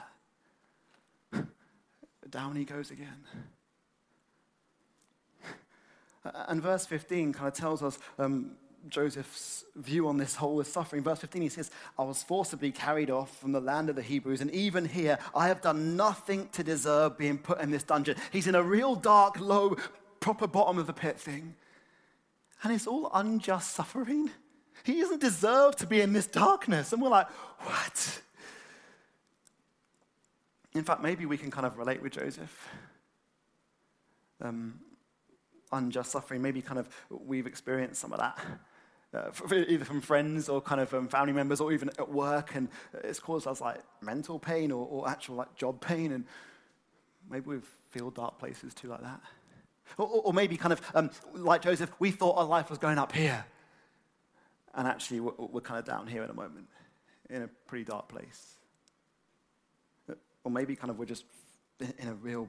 that? 1.33 1.47
Down 2.31 2.57
he 2.57 2.65
goes 2.65 2.91
again. 2.91 3.25
And 6.49 6.63
verse 6.63 6.85
15 6.85 7.33
kind 7.33 7.49
of 7.49 7.55
tells 7.55 7.83
us 7.83 7.99
um, 8.19 8.53
Joseph's 8.89 9.65
view 9.77 10.09
on 10.09 10.19
this 10.19 10.35
whole 10.35 10.61
of 10.61 10.67
suffering. 10.67 11.03
Verse 11.03 11.21
15, 11.21 11.43
he 11.43 11.49
says, 11.49 11.71
I 11.99 12.05
was 12.05 12.23
forcibly 12.23 12.71
carried 12.71 13.11
off 13.11 13.37
from 13.39 13.53
the 13.53 13.61
land 13.61 13.89
of 13.89 13.97
the 13.97 14.03
Hebrews, 14.03 14.41
and 14.41 14.51
even 14.51 14.85
here 14.85 15.19
I 15.35 15.49
have 15.49 15.61
done 15.61 15.97
nothing 15.97 16.49
to 16.51 16.63
deserve 16.63 17.19
being 17.19 17.39
put 17.39 17.61
in 17.61 17.71
this 17.71 17.83
dungeon. 17.83 18.17
He's 18.31 18.47
in 18.47 18.55
a 18.55 18.63
real 18.63 18.95
dark, 18.95 19.41
low 19.41 19.77
proper 20.21 20.47
bottom 20.47 20.79
of 20.79 20.87
the 20.87 20.93
pit 20.93 21.19
thing. 21.19 21.55
And 22.63 22.73
it's 22.73 22.87
all 22.87 23.11
unjust 23.15 23.75
suffering. 23.75 24.31
He 24.85 25.01
doesn't 25.01 25.21
deserve 25.21 25.77
to 25.77 25.87
be 25.87 26.01
in 26.01 26.13
this 26.13 26.27
darkness. 26.27 26.93
And 26.93 27.03
we're 27.03 27.09
like, 27.09 27.29
what? 27.61 28.23
In 30.75 30.85
fact, 30.85 31.03
maybe 31.03 31.27
we 31.27 31.37
can 31.37 31.51
kind 31.51 31.67
of 31.67 31.79
relate 31.79 32.03
with 32.03 32.13
Joseph. 32.13 32.69
Um, 34.41 34.81
unjust 35.73 36.13
suffering, 36.13 36.43
maybe 36.43 36.63
kind 36.63 36.79
of 36.79 36.89
we've 37.11 37.47
experienced 37.47 38.01
some 38.01 38.13
of 38.13 38.19
that. 38.19 38.39
Uh, 39.15 39.31
either 39.55 39.87
from 39.87 40.03
friends 40.03 40.51
or 40.51 40.61
kind 40.61 40.83
of 40.83 40.93
um, 40.93 41.09
family 41.09 41.33
members 41.33 41.63
or 41.63 41.73
even 41.73 41.89
at 41.99 42.11
work, 42.11 42.55
and 42.55 42.69
it's 43.05 43.19
caused 43.19 43.47
us 43.47 43.61
like 43.61 43.79
mental 44.03 44.39
pain 44.39 44.71
or, 44.71 44.87
or 44.87 45.09
actual 45.09 45.35
like 45.37 45.55
job 45.57 45.81
pain, 45.81 46.13
and 46.13 46.25
maybe 47.31 47.47
we 47.47 47.57
feel 47.91 48.11
dark 48.11 48.39
places 48.39 48.75
too 48.75 48.89
like 48.89 49.01
that. 49.01 49.21
Or, 49.97 50.07
or 50.07 50.33
maybe 50.33 50.57
kind 50.57 50.73
of 50.73 50.83
um, 50.95 51.11
like 51.35 51.63
Joseph, 51.63 51.91
we 51.99 52.11
thought 52.11 52.37
our 52.37 52.45
life 52.45 52.71
was 52.71 52.79
going 52.79 52.99
up 52.99 53.13
here, 53.13 53.45
and 54.75 54.87
actually 54.87 55.21
we're, 55.21 55.33
we're 55.39 55.61
kind 55.61 55.79
of 55.79 55.85
down 55.85 56.07
here 56.07 56.23
at 56.23 56.29
the 56.29 56.35
moment, 56.35 56.67
in 57.31 57.43
a 57.43 57.49
pretty 57.67 57.85
dark 57.85 58.09
place. 58.09 58.55
Or 60.45 60.51
maybe 60.51 60.77
kind 60.77 60.91
of 60.91 60.99
we're 60.99 61.05
just 61.05 61.25
in 61.81 62.09
a 62.09 62.15
real 62.15 62.49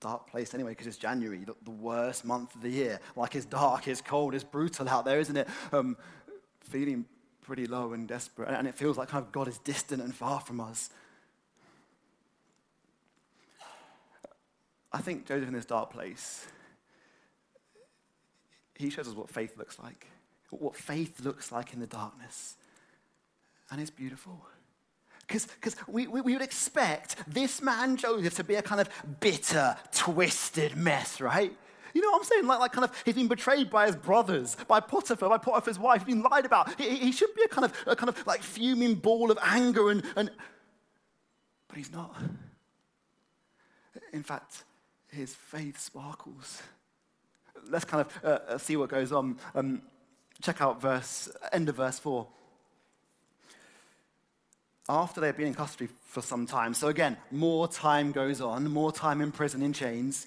dark 0.00 0.30
place 0.30 0.54
anyway 0.54 0.70
because 0.70 0.86
it's 0.86 0.96
January, 0.96 1.44
the, 1.44 1.54
the, 1.64 1.70
worst 1.70 2.24
month 2.24 2.54
of 2.54 2.62
the 2.62 2.70
year. 2.70 3.00
Like 3.16 3.34
it's 3.34 3.46
dark, 3.46 3.88
it's 3.88 4.00
cold, 4.00 4.34
it's 4.34 4.44
brutal 4.44 4.88
out 4.88 5.04
there, 5.04 5.18
isn't 5.18 5.36
it? 5.36 5.48
Um, 5.72 5.96
feeling 6.60 7.04
pretty 7.42 7.66
low 7.66 7.92
and 7.92 8.06
desperate. 8.06 8.48
And 8.50 8.68
it 8.68 8.74
feels 8.74 8.96
like 8.96 9.08
kind 9.08 9.24
of 9.24 9.32
God 9.32 9.48
is 9.48 9.58
distant 9.58 10.02
and 10.02 10.14
far 10.14 10.40
from 10.40 10.60
us. 10.60 10.90
I 14.92 14.98
think 14.98 15.26
Joseph 15.26 15.48
in 15.48 15.54
this 15.54 15.66
dark 15.66 15.90
place, 15.90 16.46
he 18.78 18.90
shows 18.90 19.08
us 19.08 19.14
what 19.14 19.28
faith 19.28 19.58
looks 19.58 19.78
like, 19.78 20.06
what 20.50 20.76
faith 20.76 21.20
looks 21.20 21.50
like 21.50 21.72
in 21.72 21.80
the 21.80 21.86
darkness. 21.86 22.56
And 23.70 23.80
it's 23.80 23.90
beautiful. 23.90 24.40
Because 25.26 25.76
we, 25.86 26.06
we, 26.06 26.22
we 26.22 26.32
would 26.32 26.42
expect 26.42 27.16
this 27.26 27.60
man, 27.60 27.96
Joseph, 27.96 28.34
to 28.36 28.44
be 28.44 28.54
a 28.54 28.62
kind 28.62 28.80
of 28.80 28.88
bitter, 29.20 29.76
twisted 29.92 30.74
mess, 30.74 31.20
right? 31.20 31.54
You 31.92 32.00
know 32.00 32.10
what 32.12 32.20
I'm 32.20 32.24
saying? 32.24 32.46
Like, 32.46 32.60
like 32.60 32.72
kind 32.72 32.84
of, 32.84 33.02
he's 33.04 33.14
been 33.14 33.28
betrayed 33.28 33.68
by 33.68 33.86
his 33.86 33.96
brothers, 33.96 34.56
by 34.68 34.80
Potiphar, 34.80 35.28
by 35.28 35.38
Potiphar's 35.38 35.78
wife, 35.78 36.04
he's 36.06 36.14
been 36.14 36.22
lied 36.22 36.46
about. 36.46 36.80
He, 36.80 36.96
he 36.96 37.12
should 37.12 37.34
be 37.34 37.42
a 37.42 37.48
kind 37.48 37.64
of, 37.64 37.74
a 37.86 37.96
kind 37.96 38.08
of 38.08 38.26
like 38.26 38.42
fuming 38.42 38.94
ball 38.94 39.30
of 39.30 39.38
anger 39.42 39.90
and, 39.90 40.02
and, 40.16 40.30
but 41.66 41.76
he's 41.76 41.92
not. 41.92 42.16
In 44.12 44.22
fact, 44.22 44.64
his 45.08 45.34
faith 45.34 45.78
sparkles. 45.78 46.62
Let's 47.68 47.84
kind 47.84 48.06
of 48.06 48.24
uh, 48.24 48.38
uh 48.54 48.58
see 48.58 48.76
what 48.76 48.88
goes 48.88 49.12
on. 49.12 49.38
Um, 49.54 49.82
check 50.42 50.60
out 50.60 50.80
verse, 50.80 51.28
end 51.52 51.68
of 51.68 51.76
verse 51.76 51.98
4 51.98 52.26
after 54.88 55.20
they've 55.20 55.36
been 55.36 55.48
in 55.48 55.54
custody 55.54 55.90
for 56.06 56.22
some 56.22 56.46
time. 56.46 56.72
So 56.72 56.88
again, 56.88 57.16
more 57.30 57.68
time 57.68 58.12
goes 58.12 58.40
on, 58.40 58.70
more 58.70 58.90
time 58.90 59.20
in 59.20 59.32
prison 59.32 59.62
in 59.62 59.72
chains. 59.72 60.26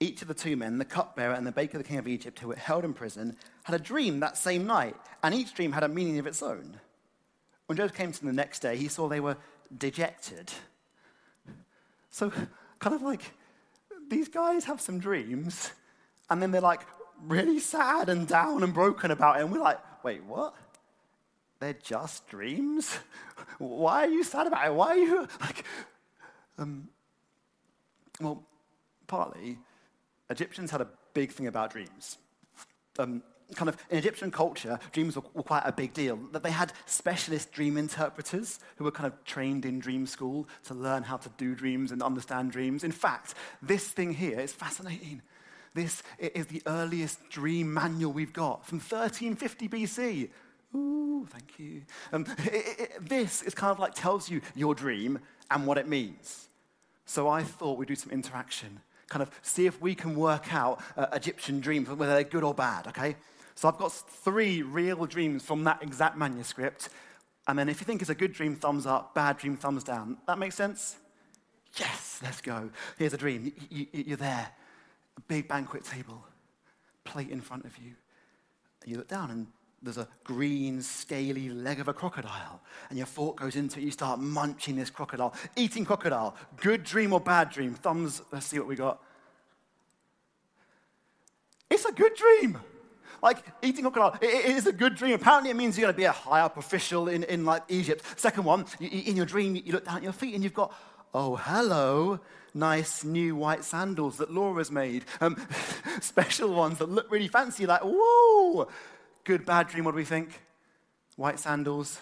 Each 0.00 0.20
of 0.22 0.28
the 0.28 0.34
two 0.34 0.56
men, 0.56 0.78
the 0.78 0.84
cupbearer 0.84 1.34
and 1.34 1.46
the 1.46 1.52
baker, 1.52 1.78
the 1.78 1.84
king 1.84 1.98
of 1.98 2.08
Egypt, 2.08 2.40
who 2.40 2.48
were 2.48 2.56
held 2.56 2.84
in 2.84 2.92
prison, 2.92 3.36
had 3.64 3.74
a 3.74 3.82
dream 3.82 4.20
that 4.20 4.36
same 4.36 4.66
night, 4.66 4.96
and 5.22 5.34
each 5.34 5.54
dream 5.54 5.72
had 5.72 5.82
a 5.82 5.88
meaning 5.88 6.18
of 6.18 6.26
its 6.26 6.42
own. 6.42 6.78
When 7.66 7.76
Joseph 7.76 7.96
came 7.96 8.12
to 8.12 8.18
them 8.18 8.28
the 8.28 8.32
next 8.32 8.60
day, 8.60 8.76
he 8.76 8.88
saw 8.88 9.08
they 9.08 9.20
were 9.20 9.36
dejected. 9.76 10.52
So, 12.10 12.30
kind 12.78 12.96
of 12.96 13.02
like, 13.02 13.22
these 14.08 14.28
guys 14.28 14.64
have 14.64 14.80
some 14.80 14.98
dreams, 14.98 15.70
and 16.30 16.42
then 16.42 16.50
they're 16.50 16.60
like 16.60 16.82
really 17.26 17.58
sad 17.58 18.08
and 18.08 18.26
down 18.26 18.62
and 18.62 18.72
broken 18.72 19.10
about 19.10 19.38
it, 19.38 19.42
and 19.42 19.52
we're 19.52 19.60
like, 19.60 19.78
wait, 20.04 20.24
what? 20.24 20.54
they're 21.60 21.74
just 21.74 22.26
dreams. 22.28 22.98
Why 23.58 24.04
are 24.04 24.10
you 24.10 24.22
sad 24.24 24.46
about 24.46 24.66
it? 24.66 24.74
Why 24.74 24.88
are 24.88 24.96
you 24.96 25.28
like, 25.40 25.64
um, 26.58 26.88
well, 28.20 28.44
partly, 29.06 29.58
Egyptians 30.30 30.70
had 30.70 30.80
a 30.80 30.88
big 31.14 31.32
thing 31.32 31.46
about 31.46 31.70
dreams. 31.70 32.18
Um, 32.98 33.22
kind 33.54 33.68
of 33.68 33.76
in 33.90 33.98
Egyptian 33.98 34.30
culture, 34.30 34.78
dreams 34.92 35.16
were, 35.16 35.22
were, 35.32 35.42
quite 35.42 35.62
a 35.64 35.72
big 35.72 35.94
deal. 35.94 36.18
That 36.32 36.42
they 36.42 36.50
had 36.50 36.72
specialist 36.86 37.52
dream 37.52 37.76
interpreters 37.76 38.58
who 38.76 38.84
were 38.84 38.90
kind 38.90 39.06
of 39.06 39.24
trained 39.24 39.64
in 39.64 39.78
dream 39.78 40.06
school 40.06 40.48
to 40.64 40.74
learn 40.74 41.04
how 41.04 41.16
to 41.16 41.30
do 41.38 41.54
dreams 41.54 41.92
and 41.92 42.02
understand 42.02 42.52
dreams. 42.52 42.84
In 42.84 42.92
fact, 42.92 43.34
this 43.62 43.88
thing 43.88 44.12
here 44.12 44.38
is 44.40 44.52
fascinating. 44.52 45.22
This 45.74 46.02
is 46.18 46.46
the 46.46 46.62
earliest 46.66 47.28
dream 47.28 47.72
manual 47.72 48.12
we've 48.12 48.32
got 48.32 48.66
from 48.66 48.78
1350 48.78 49.68
BC. 49.68 50.28
Ooh, 50.74 51.26
thank 51.30 51.58
you. 51.58 51.82
Um, 52.12 52.26
it, 52.44 52.80
it, 52.80 53.08
this 53.08 53.42
is 53.42 53.54
kind 53.54 53.70
of 53.70 53.78
like 53.78 53.94
tells 53.94 54.30
you 54.30 54.40
your 54.54 54.74
dream 54.74 55.18
and 55.50 55.66
what 55.66 55.78
it 55.78 55.88
means. 55.88 56.48
So 57.06 57.28
I 57.28 57.42
thought 57.42 57.78
we'd 57.78 57.88
do 57.88 57.94
some 57.94 58.12
interaction, 58.12 58.80
kind 59.08 59.22
of 59.22 59.30
see 59.40 59.66
if 59.66 59.80
we 59.80 59.94
can 59.94 60.14
work 60.14 60.52
out 60.52 60.82
uh, 60.96 61.06
Egyptian 61.14 61.60
dreams, 61.60 61.88
whether 61.88 62.12
they're 62.12 62.24
good 62.24 62.44
or 62.44 62.52
bad, 62.52 62.86
okay? 62.88 63.16
So 63.54 63.66
I've 63.66 63.78
got 63.78 63.92
three 63.92 64.62
real 64.62 65.06
dreams 65.06 65.42
from 65.42 65.64
that 65.64 65.82
exact 65.82 66.18
manuscript. 66.18 66.90
And 67.46 67.58
then 67.58 67.70
if 67.70 67.80
you 67.80 67.86
think 67.86 68.02
it's 68.02 68.10
a 68.10 68.14
good 68.14 68.34
dream, 68.34 68.54
thumbs 68.54 68.84
up, 68.84 69.14
bad 69.14 69.38
dream, 69.38 69.56
thumbs 69.56 69.82
down. 69.82 70.18
That 70.26 70.38
makes 70.38 70.54
sense? 70.54 70.96
Yes, 71.76 72.20
let's 72.22 72.42
go. 72.42 72.70
Here's 72.98 73.14
a 73.14 73.16
dream. 73.16 73.52
You, 73.70 73.86
you, 73.90 74.04
you're 74.08 74.16
there, 74.18 74.50
a 75.18 75.20
big 75.22 75.48
banquet 75.48 75.84
table, 75.84 76.24
plate 77.04 77.28
in 77.28 77.40
front 77.40 77.64
of 77.64 77.76
you. 77.76 77.92
You 78.86 78.96
look 78.96 79.08
down 79.08 79.30
and 79.30 79.48
there's 79.82 79.98
a 79.98 80.08
green, 80.24 80.80
scaly 80.80 81.50
leg 81.50 81.80
of 81.80 81.88
a 81.88 81.92
crocodile, 81.92 82.60
and 82.88 82.96
your 82.96 83.06
fork 83.06 83.36
goes 83.36 83.56
into 83.56 83.80
it, 83.80 83.82
you 83.82 83.90
start 83.90 84.20
munching 84.20 84.76
this 84.76 84.90
crocodile, 84.90 85.34
eating 85.56 85.84
crocodile. 85.84 86.36
Good 86.56 86.84
dream 86.84 87.12
or 87.12 87.20
bad 87.20 87.50
dream? 87.50 87.74
Thumbs, 87.74 88.22
let's 88.32 88.46
see 88.46 88.58
what 88.58 88.68
we 88.68 88.76
got. 88.76 89.02
It's 91.68 91.84
a 91.84 91.92
good 91.92 92.14
dream. 92.14 92.58
Like 93.20 93.44
eating 93.62 93.82
crocodile, 93.82 94.16
it, 94.20 94.46
it 94.46 94.56
is 94.56 94.66
a 94.68 94.72
good 94.72 94.94
dream. 94.94 95.14
Apparently, 95.14 95.50
it 95.50 95.56
means 95.56 95.76
you're 95.76 95.86
going 95.86 95.94
to 95.94 95.98
be 95.98 96.04
a 96.04 96.12
high 96.12 96.40
up 96.40 96.56
official 96.56 97.08
in, 97.08 97.24
in 97.24 97.44
like 97.44 97.62
Egypt. 97.68 98.04
Second 98.16 98.44
one, 98.44 98.64
you, 98.78 98.88
in 98.88 99.16
your 99.16 99.26
dream, 99.26 99.56
you 99.56 99.72
look 99.72 99.84
down 99.84 99.96
at 99.96 100.02
your 100.04 100.12
feet 100.12 100.34
and 100.34 100.44
you've 100.44 100.54
got, 100.54 100.72
oh, 101.14 101.36
hello, 101.36 102.20
nice 102.54 103.04
new 103.04 103.36
white 103.36 103.64
sandals 103.64 104.16
that 104.18 104.32
Laura's 104.32 104.70
made. 104.70 105.04
Um, 105.20 105.36
special 106.00 106.54
ones 106.54 106.78
that 106.78 106.88
look 106.88 107.10
really 107.10 107.28
fancy, 107.28 107.66
like, 107.66 107.82
whoa 107.82 108.68
Good, 109.28 109.44
bad 109.44 109.68
dream, 109.68 109.84
what 109.84 109.90
do 109.90 109.96
we 109.96 110.06
think? 110.06 110.40
White 111.16 111.38
sandals. 111.38 112.00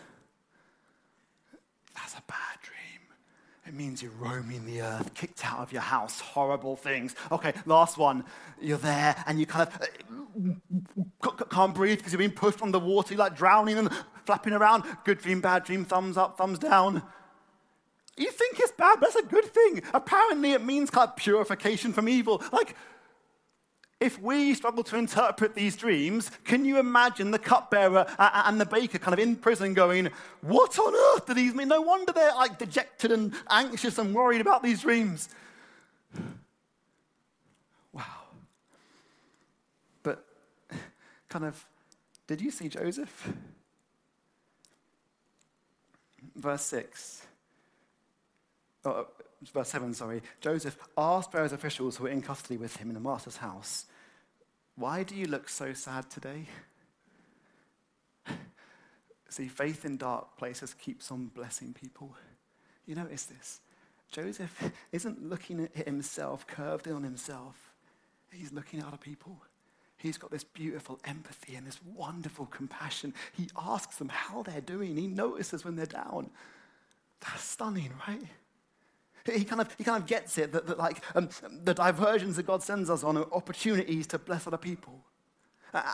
That's 1.92 2.14
a 2.14 2.22
bad 2.28 2.60
dream. 2.62 3.00
It 3.66 3.74
means 3.74 4.00
you're 4.00 4.12
roaming 4.12 4.64
the 4.64 4.82
earth, 4.82 5.12
kicked 5.14 5.44
out 5.44 5.58
of 5.58 5.72
your 5.72 5.82
house, 5.82 6.20
horrible 6.20 6.76
things. 6.76 7.16
Okay, 7.32 7.52
last 7.64 7.98
one. 7.98 8.22
You're 8.60 8.78
there 8.78 9.16
and 9.26 9.40
you 9.40 9.46
kind 9.46 9.68
of 9.68 9.82
uh, 11.24 11.44
can't 11.50 11.74
breathe 11.74 11.98
because 11.98 12.12
you've 12.12 12.20
been 12.20 12.30
pushed 12.30 12.62
on 12.62 12.70
the 12.70 12.78
water, 12.78 13.14
you're 13.14 13.18
like 13.18 13.36
drowning 13.36 13.78
and 13.78 13.90
flapping 14.24 14.52
around. 14.52 14.84
Good 15.02 15.18
dream, 15.18 15.40
bad 15.40 15.64
dream, 15.64 15.84
thumbs 15.84 16.16
up, 16.16 16.38
thumbs 16.38 16.60
down. 16.60 17.02
You 18.16 18.30
think 18.30 18.58
it's 18.58 18.72
bad, 18.72 18.98
but 18.98 19.12
that's 19.12 19.26
a 19.26 19.28
good 19.28 19.44
thing. 19.44 19.82
Apparently, 19.92 20.52
it 20.52 20.64
means 20.64 20.90
kind 20.90 21.08
of 21.08 21.16
purification 21.16 21.92
from 21.92 22.08
evil. 22.08 22.42
Like, 22.50 22.74
if 24.00 24.20
we 24.20 24.54
struggle 24.54 24.84
to 24.84 24.96
interpret 24.96 25.54
these 25.54 25.76
dreams, 25.76 26.30
can 26.44 26.64
you 26.64 26.78
imagine 26.78 27.30
the 27.30 27.38
cupbearer 27.38 28.06
and 28.18 28.60
the 28.60 28.66
baker 28.66 28.98
kind 28.98 29.14
of 29.14 29.18
in 29.18 29.36
prison 29.36 29.72
going, 29.74 30.10
What 30.42 30.78
on 30.78 30.94
earth 30.94 31.26
do 31.26 31.34
these 31.34 31.54
mean? 31.54 31.68
No 31.68 31.80
wonder 31.80 32.12
they're 32.12 32.34
like 32.34 32.58
dejected 32.58 33.10
and 33.10 33.34
anxious 33.50 33.98
and 33.98 34.14
worried 34.14 34.42
about 34.42 34.62
these 34.62 34.82
dreams. 34.82 35.30
Wow. 37.92 38.02
But 40.02 40.24
kind 41.30 41.46
of, 41.46 41.64
did 42.26 42.42
you 42.42 42.50
see 42.50 42.68
Joseph? 42.68 43.32
Verse 46.34 46.62
6. 46.64 47.25
Oh, 48.86 48.90
uh, 48.90 49.04
verse 49.52 49.68
7, 49.70 49.92
sorry. 49.94 50.22
Joseph 50.40 50.78
asked 50.96 51.32
Pharaoh's 51.32 51.52
officials 51.52 51.96
who 51.96 52.04
were 52.04 52.10
in 52.10 52.22
custody 52.22 52.56
with 52.56 52.76
him 52.76 52.88
in 52.88 52.94
the 52.94 53.00
master's 53.00 53.38
house, 53.38 53.86
Why 54.76 55.02
do 55.02 55.16
you 55.16 55.26
look 55.26 55.48
so 55.48 55.72
sad 55.72 56.08
today? 56.08 56.46
See, 59.28 59.48
faith 59.48 59.84
in 59.84 59.96
dark 59.96 60.36
places 60.38 60.72
keeps 60.72 61.10
on 61.10 61.26
blessing 61.26 61.74
people. 61.74 62.14
You 62.86 62.94
notice 62.94 63.24
this. 63.24 63.60
Joseph 64.12 64.70
isn't 64.92 65.28
looking 65.28 65.64
at 65.64 65.84
himself, 65.84 66.46
curved 66.46 66.86
in 66.86 66.92
on 66.92 67.02
himself. 67.02 67.72
He's 68.30 68.52
looking 68.52 68.78
at 68.78 68.86
other 68.86 68.96
people. 68.96 69.36
He's 69.96 70.18
got 70.18 70.30
this 70.30 70.44
beautiful 70.44 71.00
empathy 71.04 71.56
and 71.56 71.66
this 71.66 71.80
wonderful 71.82 72.46
compassion. 72.46 73.14
He 73.32 73.48
asks 73.56 73.96
them 73.96 74.10
how 74.10 74.44
they're 74.44 74.60
doing. 74.60 74.96
He 74.96 75.08
notices 75.08 75.64
when 75.64 75.74
they're 75.74 75.86
down. 75.86 76.30
That's 77.20 77.42
stunning, 77.42 77.90
right? 78.06 78.22
He 79.26 79.44
kind 79.44 79.60
of, 79.60 79.74
he 79.76 79.84
kind 79.84 80.02
of 80.02 80.08
gets 80.08 80.38
it 80.38 80.52
that, 80.52 80.66
that 80.66 80.78
like 80.78 81.02
um, 81.14 81.28
the 81.62 81.74
diversions 81.74 82.36
that 82.36 82.46
God 82.46 82.62
sends 82.62 82.90
us 82.90 83.04
on 83.04 83.16
are 83.16 83.26
opportunities 83.32 84.06
to 84.08 84.18
bless 84.18 84.46
other 84.46 84.56
people. 84.56 85.04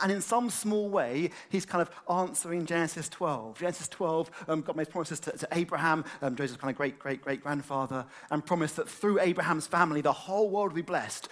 And 0.01 0.11
in 0.11 0.21
some 0.21 0.49
small 0.49 0.89
way, 0.89 1.31
he's 1.49 1.65
kind 1.65 1.81
of 1.81 1.91
answering 2.09 2.65
Genesis 2.65 3.09
12. 3.09 3.59
Genesis 3.59 3.87
12, 3.89 4.31
um, 4.47 4.61
God 4.61 4.75
made 4.75 4.89
promises 4.89 5.19
to, 5.21 5.31
to 5.31 5.47
Abraham, 5.51 6.05
um, 6.21 6.35
Joseph's 6.35 6.61
kind 6.61 6.71
of 6.71 6.77
great, 6.77 6.99
great, 6.99 7.21
great 7.21 7.41
grandfather, 7.41 8.05
and 8.31 8.45
promised 8.45 8.77
that 8.77 8.87
through 8.87 9.19
Abraham's 9.19 9.67
family, 9.67 10.01
the 10.01 10.13
whole 10.13 10.49
world 10.49 10.71
would 10.71 10.75
be 10.75 10.81
blessed. 10.81 11.27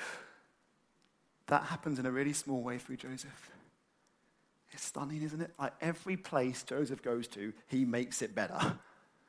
That 1.47 1.63
happens 1.63 1.99
in 1.99 2.05
a 2.05 2.11
really 2.11 2.33
small 2.33 2.61
way 2.61 2.77
through 2.77 2.97
Joseph. 2.97 3.51
It's 4.71 4.85
stunning, 4.85 5.21
isn't 5.21 5.41
it? 5.41 5.51
Like 5.59 5.73
every 5.81 6.17
place 6.17 6.63
Joseph 6.63 7.01
goes 7.01 7.27
to, 7.29 7.53
he 7.67 7.85
makes 7.85 8.21
it 8.21 8.33
better. 8.33 8.79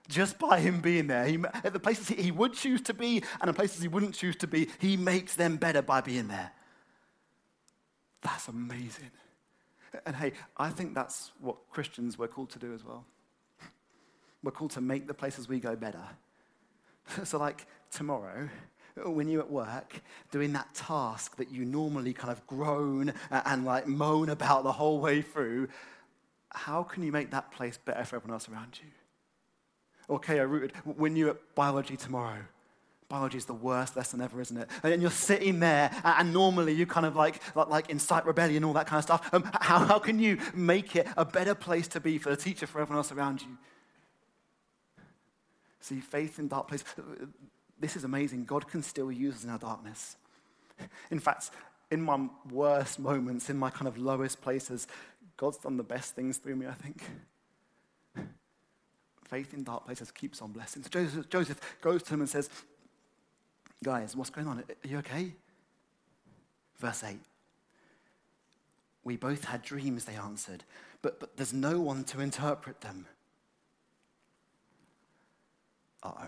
Just 0.09 0.39
by 0.39 0.61
him 0.61 0.81
being 0.81 1.07
there. 1.07 1.25
He, 1.27 1.39
at 1.65 1.73
the 1.73 1.81
places 1.81 2.09
he 2.09 2.31
would 2.31 2.55
choose 2.55 2.81
to 2.83 2.95
be 2.95 3.23
and 3.41 3.49
the 3.49 3.53
places 3.53 3.83
he 3.83 3.89
wouldn't 3.89 4.15
choose 4.15 4.37
to 4.37 4.47
be, 4.47 4.69
he 4.79 4.97
makes 4.97 5.37
them 5.37 5.57
better 5.57 5.83
by 5.83 6.01
being 6.01 6.29
there. 6.29 6.53
That's 8.23 8.49
amazing. 8.49 9.11
And 10.07 10.17
hey, 10.17 10.33
I 10.57 10.71
think 10.71 10.95
that's 10.95 11.33
what 11.41 11.57
Christians 11.71 12.19
were 12.19 12.29
called 12.29 12.51
to 12.51 12.59
do 12.59 12.75
as 12.75 12.85
well. 12.85 13.05
We're 14.43 14.53
called 14.53 14.73
to 14.73 14.81
make 14.81 15.07
the 15.07 15.15
places 15.15 15.49
we 15.49 15.61
go 15.61 15.77
better. 15.77 16.05
So, 17.25 17.37
like 17.37 17.67
tomorrow, 17.91 18.49
when 19.05 19.29
you're 19.29 19.43
at 19.43 19.51
work 19.51 20.01
doing 20.31 20.53
that 20.53 20.73
task 20.73 21.37
that 21.37 21.51
you 21.51 21.65
normally 21.65 22.13
kind 22.13 22.31
of 22.31 22.47
groan 22.47 23.13
and 23.31 23.65
like 23.65 23.89
moan 23.89 24.29
about 24.29 24.63
the 24.63 24.73
whole 24.73 25.01
way 25.01 25.21
through, 25.21 25.69
how 26.51 26.85
can 26.85 27.03
you 27.03 27.11
make 27.11 27.33
that 27.33 27.51
place 27.51 27.77
better 27.77 28.05
for 28.05 28.17
everyone 28.17 28.35
else 28.35 28.49
around 28.49 28.79
you? 28.83 28.89
Okay, 30.13 30.39
I 30.39 30.43
rooted 30.43 30.73
when 30.85 31.17
you're 31.17 31.31
at 31.31 31.55
biology 31.55 31.97
tomorrow. 31.97 32.39
Biology 33.09 33.39
is 33.39 33.45
the 33.45 33.55
worst 33.55 33.97
lesson 33.97 34.21
ever, 34.21 34.41
isn't 34.41 34.57
it? 34.57 34.71
And 34.83 35.03
you're 35.03 35.11
sitting 35.11 35.61
there, 35.61 35.91
and 36.05 36.33
normally 36.33 36.73
you 36.73 36.87
kind 36.87 37.05
of 37.05 37.15
like, 37.15 37.43
like, 37.55 37.69
like 37.69 37.91
incite 37.91 38.25
rebellion, 38.25 38.65
all 38.65 38.73
that 38.73 38.87
kind 38.87 38.99
of 38.99 39.05
stuff. 39.05 39.33
Um, 39.35 39.51
how, 39.61 39.81
how 39.81 39.99
can 39.99 40.19
you 40.19 40.39
make 40.55 40.97
it 40.97 41.07
a 41.17 41.25
better 41.25 41.55
place 41.55 41.89
to 41.89 42.01
be 42.01 42.19
for 42.19 42.31
the 42.31 42.37
teacher, 42.37 42.67
for 42.67 42.81
everyone 42.81 42.99
else 42.99 43.13
around 43.13 43.43
you? 43.43 43.59
See, 45.81 46.01
faith 46.01 46.39
in 46.39 46.49
dark 46.49 46.69
places 46.69 46.87
this 47.83 47.97
is 47.97 48.05
amazing. 48.05 48.45
God 48.45 48.69
can 48.69 48.83
still 48.83 49.11
use 49.11 49.35
us 49.35 49.45
in 49.45 49.51
our 49.51 49.59
darkness. 49.59 50.17
In 51.11 51.19
fact, 51.19 51.51
in 51.91 52.01
my 52.01 52.29
worst 52.51 53.01
moments, 53.01 53.51
in 53.51 53.59
my 53.59 53.71
kind 53.71 53.89
of 53.89 53.99
lowest 53.99 54.41
places, 54.41 54.87
God's 55.37 55.59
done 55.59 55.77
the 55.77 55.83
best 55.83 56.15
things 56.15 56.39
through 56.39 56.57
me, 56.57 56.67
I 56.67 56.75
think. 56.75 57.03
Faith 59.33 59.55
in 59.55 59.65
dark 59.65 59.87
places 59.87 60.11
keeps 60.11 60.43
on 60.43 60.53
blessing. 60.53 60.83
So 60.83 60.91
Joseph, 60.91 61.31
Joseph 61.31 61.61
goes 61.81 62.03
to 62.03 62.13
him 62.13 62.21
and 62.21 62.29
says, 62.29 62.51
Guys, 63.83 64.15
what's 64.15 64.29
going 64.29 64.47
on? 64.47 64.59
Are 64.59 64.89
you 64.89 64.99
okay? 64.99 65.33
Verse 66.79 67.03
8. 67.03 67.17
We 69.05 69.17
both 69.17 69.47
had 69.47 69.63
dreams, 69.63 70.05
they 70.05 70.17
answered, 70.17 70.65
but, 71.01 71.19
but 71.19 71.39
there's 71.39 71.55
no 71.55 71.81
one 71.81 72.05
to 72.05 72.21
interpret 72.21 72.83
them. 72.83 73.07
Uh 76.03 76.13
oh 76.21 76.27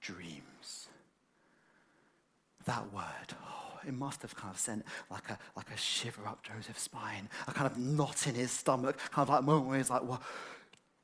dreams. 0.00 0.88
That 2.64 2.90
word, 2.92 3.04
oh, 3.32 3.78
it 3.86 3.92
must 3.92 4.22
have 4.22 4.34
kind 4.34 4.52
of 4.52 4.58
sent 4.58 4.84
like 5.10 5.28
a, 5.28 5.38
like 5.56 5.70
a 5.70 5.76
shiver 5.76 6.26
up 6.26 6.42
Joseph's 6.42 6.82
spine, 6.82 7.28
a 7.46 7.52
kind 7.52 7.70
of 7.70 7.76
knot 7.78 8.26
in 8.26 8.34
his 8.34 8.50
stomach, 8.50 8.98
kind 9.10 9.28
of 9.28 9.28
like 9.28 9.40
a 9.40 9.42
moment 9.42 9.66
where 9.68 9.76
he's 9.76 9.90
like, 9.90 10.02
what? 10.02 10.22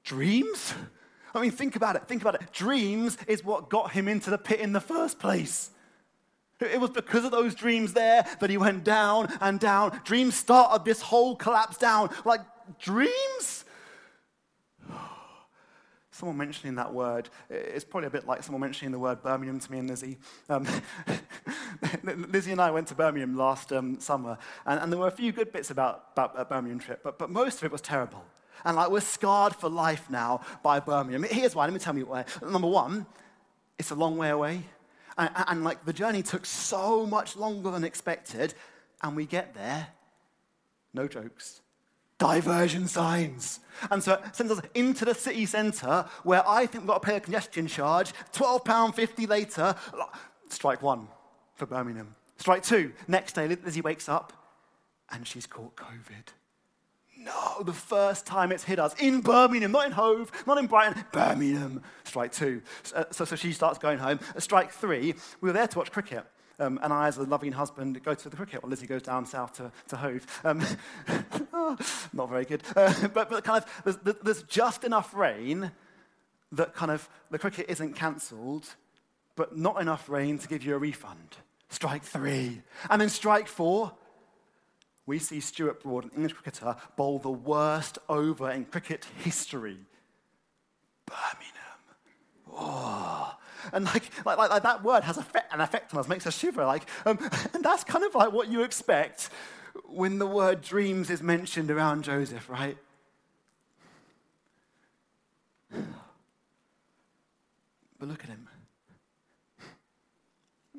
Dreams? 0.04 0.75
I 1.35 1.40
mean, 1.40 1.50
think 1.50 1.76
about 1.76 1.97
it. 1.97 2.07
Think 2.09 2.23
about 2.23 2.37
it. 2.37 2.52
Dreams 2.52 3.16
is 3.26 3.45
what 3.45 3.69
got 3.69 3.92
him 3.92 4.09
into 4.09 4.30
the 4.30 4.38
pit 4.38 4.61
in 4.61 4.73
the 4.73 4.80
first 4.80 5.19
place. 5.19 5.71
It 6.61 6.80
was 6.80 6.90
because 6.90 7.25
of 7.25 7.30
those 7.30 7.54
dreams 7.54 7.95
there 7.95 8.26
that 8.40 8.50
he 8.50 8.59
went 8.59 8.85
down 8.85 9.33
and 9.40 9.59
down. 9.59 9.99
Dreams 10.04 10.35
started 10.35 10.85
this 10.85 11.00
whole 11.00 11.35
collapse 11.35 11.78
down. 11.78 12.11
Like, 12.25 12.40
dreams? 12.78 13.64
someone 16.11 16.37
mentioning 16.37 16.75
that 16.75 16.92
word, 16.92 17.30
it's 17.49 17.85
probably 17.85 18.09
a 18.09 18.11
bit 18.11 18.26
like 18.26 18.42
someone 18.42 18.61
mentioning 18.61 18.92
the 18.92 18.99
word 18.99 19.23
Birmingham 19.23 19.59
to 19.59 19.73
me 19.73 19.78
and 19.78 19.88
Lizzie. 19.88 20.19
Um, 20.50 20.66
Lizzie 22.02 22.52
and 22.52 22.61
I 22.61 22.71
went 22.71 22.88
to 22.88 22.95
Birmingham 22.95 23.37
last 23.37 23.73
um, 23.73 23.99
summer, 23.99 24.37
and, 24.66 24.80
and, 24.80 24.92
there 24.92 25.00
were 25.00 25.09
a 25.09 25.12
few 25.12 25.33
good 25.33 25.52
bits 25.52 25.71
about, 25.71 26.09
about 26.12 26.35
a 26.37 26.45
Birmingham 26.45 26.78
trip, 26.78 27.00
but, 27.02 27.19
but 27.19 27.30
most 27.30 27.59
of 27.59 27.64
it 27.64 27.73
was 27.73 27.80
terrible. 27.80 28.23
And 28.64 28.76
like 28.76 28.90
we're 28.90 29.00
scarred 29.00 29.54
for 29.54 29.68
life 29.68 30.08
now 30.10 30.40
by 30.62 30.80
Birmingham. 30.80 31.24
Here's 31.24 31.54
why. 31.54 31.64
Let 31.64 31.72
me 31.72 31.78
tell 31.78 31.96
you 31.96 32.06
why. 32.06 32.24
Number 32.42 32.68
one, 32.68 33.06
it's 33.78 33.90
a 33.90 33.94
long 33.94 34.16
way 34.16 34.30
away, 34.30 34.62
and, 35.16 35.30
and 35.48 35.64
like 35.64 35.84
the 35.84 35.92
journey 35.92 36.22
took 36.22 36.44
so 36.44 37.06
much 37.06 37.36
longer 37.36 37.70
than 37.70 37.84
expected, 37.84 38.54
and 39.02 39.16
we 39.16 39.26
get 39.26 39.54
there, 39.54 39.88
no 40.92 41.08
jokes, 41.08 41.62
diversion 42.18 42.86
signs. 42.86 43.60
And 43.90 44.02
so 44.02 44.14
it 44.14 44.36
sends 44.36 44.52
us 44.52 44.60
into 44.75 45.04
the 45.04 45.14
city 45.14 45.46
centre 45.46 46.04
where 46.23 46.46
I 46.46 46.66
think 46.66 46.84
we've 46.84 46.88
got 46.88 47.02
to 47.02 47.06
pay 47.06 47.16
a 47.16 47.20
congestion 47.20 47.66
charge, 47.66 48.12
£12.50 48.32 49.28
later. 49.28 49.75
Strike 50.50 50.82
one 50.82 51.08
for 51.54 51.66
Birmingham. 51.66 52.14
Strike 52.36 52.62
two. 52.62 52.92
Next 53.08 53.34
day, 53.34 53.49
Lizzie 53.49 53.80
wakes 53.80 54.08
up 54.08 54.32
and 55.10 55.26
she's 55.26 55.46
caught 55.46 55.76
COVID. 55.76 56.28
No, 57.23 57.63
the 57.63 57.75
first 57.75 58.25
time 58.25 58.50
it's 58.50 58.65
hit 58.65 58.78
us 58.78 58.95
in 58.99 59.21
Birmingham, 59.21 59.73
not 59.73 59.85
in 59.85 59.93
Hove, 59.93 60.33
not 60.47 60.56
in 60.56 60.67
Brighton, 60.67 61.04
Birmingham. 61.13 61.83
Strike 62.04 62.33
two. 62.33 62.63
So, 62.83 63.04
so, 63.11 63.25
so 63.26 63.37
she 63.37 63.52
starts 63.52 63.78
going 63.78 63.99
home. 63.99 64.21
Strike 64.39 64.73
three, 64.73 65.15
we 65.43 65.49
were 65.49 65.52
there 65.52 65.67
to 65.67 65.78
watch 65.78 65.93
cricket. 65.93 66.25
Um, 66.59 66.80
and 66.83 66.95
I, 66.95 67.09
as 67.09 67.19
a 67.19 67.23
loving 67.25 67.52
husband, 67.52 68.02
go 68.02 68.15
to 68.15 68.28
the 68.30 68.37
cricket 68.37 68.63
while 68.63 68.71
Lizzie 68.71 68.87
goes 68.87 69.02
down 69.02 69.26
south 69.26 69.52
to, 69.54 69.71
to 69.89 69.97
Hove. 69.97 70.26
Um, 70.45 70.65
oh, 71.52 71.76
not 72.15 72.30
very 72.30 72.47
good. 72.47 72.63
Uh, 72.75 73.09
but, 73.09 73.28
but 73.28 73.45
kind 73.45 73.63
of, 73.63 73.99
there's, 74.02 74.17
there's 74.23 74.43
just 74.45 74.85
enough 74.85 75.15
rain 75.15 75.71
that 76.52 76.75
kind 76.75 76.91
of 76.91 77.06
the 77.30 77.39
cricket 77.39 77.67
isn't 77.69 77.95
cancelled, 77.95 78.67
but 79.37 79.59
not 79.59 79.80
enough 79.80 80.09
rain 80.09 80.39
to 80.39 80.49
give 80.49 80.63
you 80.63 80.75
a 80.75 80.78
refund. 80.78 81.37
Strike 81.69 82.02
three. 82.02 82.63
And 82.89 83.00
then 83.00 83.11
strike 83.11 83.47
four, 83.47 83.93
we 85.10 85.18
see 85.18 85.40
Stuart 85.40 85.82
Broad, 85.82 86.04
an 86.04 86.12
English 86.14 86.34
cricketer, 86.34 86.76
bowl 86.94 87.18
the 87.18 87.32
worst 87.32 87.99
over 88.08 88.49
in 88.49 88.64
cricket 88.64 89.04
history. 89.25 89.76
Birmingham. 91.04 91.80
Oh, 92.52 93.34
and 93.73 93.86
like, 93.86 94.04
like, 94.25 94.38
like, 94.38 94.62
that 94.62 94.84
word 94.84 95.02
has 95.02 95.16
an 95.16 95.25
effect 95.60 95.92
on 95.92 95.99
us, 95.99 96.06
makes 96.06 96.28
us 96.28 96.38
shiver. 96.38 96.64
Like, 96.64 96.86
um, 97.06 97.18
and 97.54 97.64
that's 97.64 97.82
kind 97.82 98.04
of 98.04 98.14
like 98.14 98.30
what 98.30 98.46
you 98.52 98.62
expect 98.62 99.30
when 99.86 100.20
the 100.20 100.28
word 100.28 100.60
dreams 100.60 101.10
is 101.10 101.20
mentioned 101.20 101.73
around 101.73 102.04
Joseph, 102.04 102.49
right? 102.49 102.78
But 107.99 108.08
look 108.08 108.23
at 108.23 108.30
him. 108.30 108.49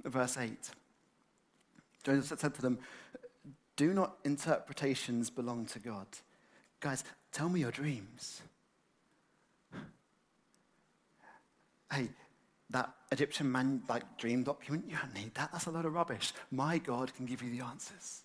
Verse 0.05 0.37
8. 0.37 0.69
Joseph 2.05 2.39
said 2.39 2.55
to 2.55 2.61
them, 2.61 2.79
Do 3.81 3.95
not 3.95 4.17
interpretations 4.23 5.31
belong 5.31 5.65
to 5.65 5.79
God? 5.79 6.05
Guys, 6.81 7.03
tell 7.31 7.49
me 7.49 7.61
your 7.61 7.71
dreams. 7.71 8.43
Hey, 11.91 12.09
that 12.69 12.93
Egyptian 13.11 13.51
man 13.51 13.81
like 13.89 14.03
dream 14.19 14.43
document, 14.43 14.85
you 14.87 14.95
don't 14.95 15.15
need 15.15 15.33
that. 15.33 15.51
That's 15.51 15.65
a 15.65 15.71
load 15.71 15.85
of 15.85 15.95
rubbish. 15.95 16.31
My 16.51 16.77
God 16.77 17.11
can 17.15 17.25
give 17.25 17.41
you 17.41 17.49
the 17.49 17.65
answers. 17.65 18.21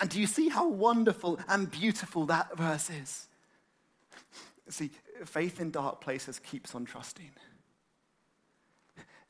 And 0.00 0.08
do 0.08 0.18
you 0.18 0.26
see 0.26 0.48
how 0.48 0.66
wonderful 0.66 1.38
and 1.46 1.70
beautiful 1.70 2.24
that 2.24 2.56
verse 2.56 2.88
is? 2.88 3.28
See, 4.70 4.92
faith 5.26 5.60
in 5.60 5.72
dark 5.72 6.00
places 6.00 6.38
keeps 6.38 6.74
on 6.74 6.86
trusting. 6.86 7.32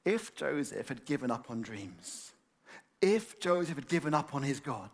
If 0.04 0.36
Joseph 0.36 0.86
had 0.86 1.04
given 1.04 1.32
up 1.32 1.50
on 1.50 1.60
dreams, 1.60 2.31
if 3.02 3.38
Joseph 3.40 3.74
had 3.74 3.88
given 3.88 4.14
up 4.14 4.34
on 4.34 4.42
his 4.42 4.60
God, 4.60 4.90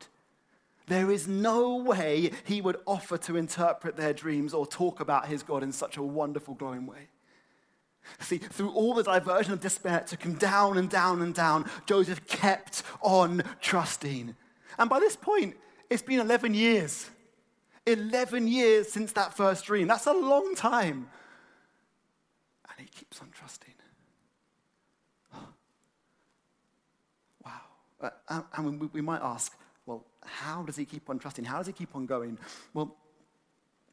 there 0.88 1.10
is 1.10 1.28
no 1.28 1.76
way 1.76 2.32
he 2.44 2.60
would 2.60 2.78
offer 2.86 3.18
to 3.18 3.36
interpret 3.36 3.96
their 3.96 4.14
dreams 4.14 4.54
or 4.54 4.66
talk 4.66 5.00
about 5.00 5.28
his 5.28 5.42
God 5.42 5.62
in 5.62 5.70
such 5.70 5.98
a 5.98 6.02
wonderful, 6.02 6.54
glowing 6.54 6.86
way. 6.86 7.08
See, 8.20 8.38
through 8.38 8.70
all 8.70 8.94
the 8.94 9.02
diversion 9.02 9.52
of 9.52 9.60
despair, 9.60 10.00
took 10.00 10.22
him 10.22 10.34
down 10.34 10.78
and 10.78 10.88
down 10.88 11.20
and 11.20 11.34
down. 11.34 11.68
Joseph 11.86 12.26
kept 12.26 12.82
on 13.02 13.42
trusting. 13.60 14.34
And 14.78 14.90
by 14.90 14.98
this 14.98 15.14
point, 15.14 15.56
it's 15.90 16.02
been 16.02 16.20
11 16.20 16.54
years. 16.54 17.10
11 17.86 18.48
years 18.48 18.90
since 18.90 19.12
that 19.12 19.34
first 19.34 19.66
dream. 19.66 19.88
That's 19.88 20.06
a 20.06 20.12
long 20.12 20.54
time. 20.54 21.08
And 22.70 22.78
he 22.78 22.86
keeps 22.86 23.20
on 23.20 23.28
trusting. 23.30 23.74
Wow. 27.44 27.60
Uh, 28.00 28.42
and 28.54 28.80
we, 28.80 28.86
we 28.92 29.00
might 29.00 29.20
ask, 29.22 29.56
well, 29.86 30.04
how 30.24 30.62
does 30.62 30.76
he 30.76 30.84
keep 30.84 31.08
on 31.10 31.18
trusting? 31.18 31.44
How 31.44 31.58
does 31.58 31.66
he 31.66 31.72
keep 31.72 31.94
on 31.96 32.06
going? 32.06 32.38
Well, 32.74 32.96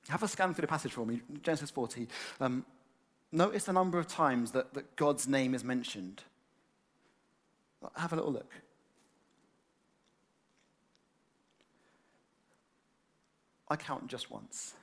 have 0.10 0.22
a 0.22 0.28
scan 0.28 0.54
through 0.54 0.64
the 0.64 0.68
passage 0.68 0.94
for 0.94 1.06
me, 1.06 1.22
Genesis 1.42 1.72
40. 1.72 2.08
Um, 2.40 2.66
Notice 3.36 3.66
the 3.66 3.74
number 3.74 4.00
of 4.00 4.08
times 4.08 4.52
that, 4.52 4.74
that 4.76 4.96
God's 4.96 5.28
name 5.28 5.54
is 5.54 5.62
mentioned. 5.62 6.24
Have 7.98 8.14
a 8.14 8.16
little 8.16 8.32
look. 8.32 8.52
I 13.68 13.76
count 13.76 14.08
just 14.08 14.32
once. 14.32 14.74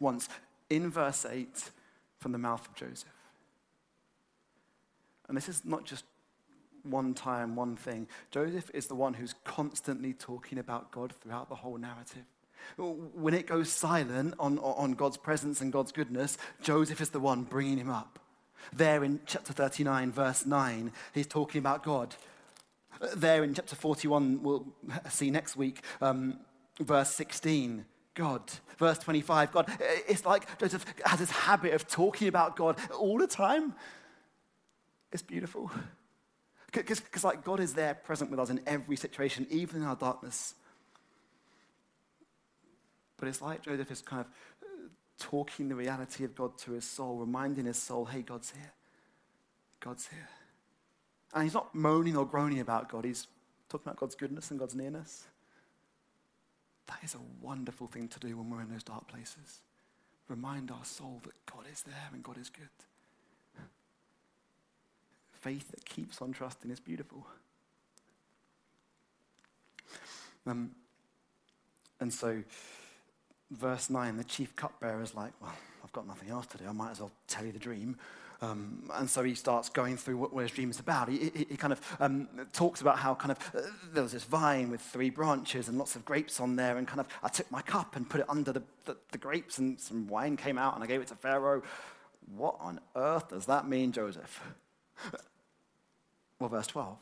Once 0.00 0.28
in 0.68 0.90
verse 0.90 1.24
8 1.24 1.70
from 2.18 2.32
the 2.32 2.38
mouth 2.38 2.66
of 2.66 2.74
Joseph. 2.74 3.08
And 5.28 5.36
this 5.36 5.48
is 5.48 5.64
not 5.64 5.84
just 5.84 6.04
one 6.82 7.14
time, 7.14 7.56
one 7.56 7.76
thing. 7.76 8.06
Joseph 8.30 8.70
is 8.74 8.86
the 8.86 8.94
one 8.94 9.14
who's 9.14 9.34
constantly 9.44 10.12
talking 10.12 10.58
about 10.58 10.90
God 10.90 11.12
throughout 11.20 11.48
the 11.48 11.54
whole 11.54 11.78
narrative. 11.78 12.24
When 12.76 13.34
it 13.34 13.46
goes 13.46 13.70
silent 13.70 14.34
on, 14.38 14.58
on 14.58 14.92
God's 14.92 15.16
presence 15.16 15.60
and 15.60 15.72
God's 15.72 15.92
goodness, 15.92 16.36
Joseph 16.62 17.00
is 17.00 17.10
the 17.10 17.20
one 17.20 17.44
bringing 17.44 17.78
him 17.78 17.90
up. 17.90 18.18
There 18.72 19.04
in 19.04 19.20
chapter 19.26 19.52
39, 19.52 20.12
verse 20.12 20.44
9, 20.44 20.92
he's 21.14 21.26
talking 21.26 21.58
about 21.60 21.82
God. 21.82 22.14
There 23.16 23.44
in 23.44 23.54
chapter 23.54 23.76
41, 23.76 24.42
we'll 24.42 24.66
see 25.08 25.30
next 25.30 25.56
week, 25.56 25.82
um, 26.00 26.40
verse 26.80 27.10
16, 27.10 27.84
God. 28.14 28.42
Verse 28.76 28.98
25, 28.98 29.52
God. 29.52 29.70
It's 30.08 30.26
like 30.26 30.58
Joseph 30.58 30.84
has 31.04 31.20
this 31.20 31.30
habit 31.30 31.72
of 31.72 31.86
talking 31.88 32.28
about 32.28 32.56
God 32.56 32.76
all 32.98 33.18
the 33.18 33.26
time. 33.26 33.74
It's 35.12 35.22
beautiful. 35.22 35.70
Because 36.72 37.24
like 37.24 37.44
God 37.44 37.60
is 37.60 37.74
there 37.74 37.94
present 37.94 38.30
with 38.30 38.38
us 38.40 38.50
in 38.50 38.60
every 38.66 38.96
situation, 38.96 39.46
even 39.50 39.82
in 39.82 39.88
our 39.88 39.96
darkness. 39.96 40.54
But 43.16 43.28
it's 43.28 43.42
like 43.42 43.62
Joseph 43.62 43.90
is 43.90 44.02
kind 44.02 44.20
of 44.20 44.26
uh, 44.62 44.88
talking 45.18 45.68
the 45.68 45.74
reality 45.74 46.24
of 46.24 46.34
God 46.34 46.56
to 46.58 46.72
his 46.72 46.84
soul, 46.84 47.18
reminding 47.18 47.64
his 47.64 47.78
soul, 47.78 48.04
hey, 48.04 48.22
God's 48.22 48.50
here. 48.50 48.72
God's 49.80 50.06
here. 50.08 50.28
And 51.34 51.44
he's 51.44 51.54
not 51.54 51.74
moaning 51.74 52.16
or 52.16 52.26
groaning 52.26 52.60
about 52.60 52.88
God, 52.88 53.04
he's 53.04 53.26
talking 53.68 53.84
about 53.86 53.98
God's 53.98 54.14
goodness 54.14 54.50
and 54.50 54.58
God's 54.58 54.74
nearness. 54.74 55.26
That 56.86 56.98
is 57.02 57.14
a 57.14 57.44
wonderful 57.44 57.86
thing 57.86 58.08
to 58.08 58.18
do 58.18 58.36
when 58.36 58.48
we're 58.48 58.62
in 58.62 58.70
those 58.70 58.82
dark 58.82 59.08
places. 59.08 59.60
Remind 60.28 60.70
our 60.70 60.84
soul 60.84 61.20
that 61.24 61.34
God 61.46 61.64
is 61.70 61.82
there 61.82 62.08
and 62.12 62.22
God 62.22 62.38
is 62.38 62.48
good. 62.48 62.68
Faith 65.40 65.70
that 65.70 65.84
keeps 65.84 66.20
on 66.20 66.32
trusting 66.32 66.70
is 66.70 66.80
beautiful. 66.80 67.26
Um, 70.46 70.70
and 72.00 72.12
so 72.12 72.42
verse 73.50 73.90
9, 73.90 74.16
the 74.16 74.24
chief 74.24 74.54
cupbearer 74.56 75.02
is 75.02 75.14
like, 75.14 75.32
Well, 75.40 75.54
I've 75.84 75.92
got 75.92 76.06
nothing 76.06 76.30
else 76.30 76.46
to 76.48 76.58
do. 76.58 76.66
I 76.66 76.72
might 76.72 76.92
as 76.92 77.00
well 77.00 77.12
tell 77.26 77.44
you 77.44 77.52
the 77.52 77.58
dream. 77.58 77.96
Um, 78.40 78.88
and 78.94 79.10
so 79.10 79.24
he 79.24 79.34
starts 79.34 79.68
going 79.68 79.96
through 79.96 80.16
what, 80.16 80.32
what 80.32 80.42
his 80.42 80.52
dream 80.52 80.70
is 80.70 80.78
about. 80.78 81.08
He, 81.08 81.30
he, 81.34 81.46
he 81.50 81.56
kind 81.56 81.72
of 81.72 81.96
um, 81.98 82.28
talks 82.52 82.80
about 82.80 82.98
how 82.98 83.14
kind 83.16 83.32
of 83.32 83.54
uh, 83.54 83.62
there 83.92 84.02
was 84.02 84.12
this 84.12 84.22
vine 84.22 84.70
with 84.70 84.80
three 84.80 85.10
branches 85.10 85.68
and 85.68 85.76
lots 85.76 85.96
of 85.96 86.04
grapes 86.04 86.38
on 86.38 86.54
there, 86.54 86.76
and 86.76 86.86
kind 86.86 87.00
of 87.00 87.08
I 87.22 87.28
took 87.28 87.50
my 87.50 87.62
cup 87.62 87.96
and 87.96 88.08
put 88.08 88.20
it 88.20 88.26
under 88.28 88.52
the, 88.52 88.62
the, 88.84 88.96
the 89.10 89.18
grapes, 89.18 89.58
and 89.58 89.78
some 89.80 90.06
wine 90.06 90.36
came 90.36 90.56
out, 90.56 90.76
and 90.76 90.84
I 90.84 90.86
gave 90.86 91.00
it 91.00 91.08
to 91.08 91.16
Pharaoh. 91.16 91.62
What 92.36 92.56
on 92.60 92.78
earth 92.94 93.30
does 93.30 93.46
that 93.46 93.68
mean, 93.68 93.90
Joseph? 93.90 94.40
Well, 96.40 96.50
verse 96.50 96.66
12. 96.68 96.96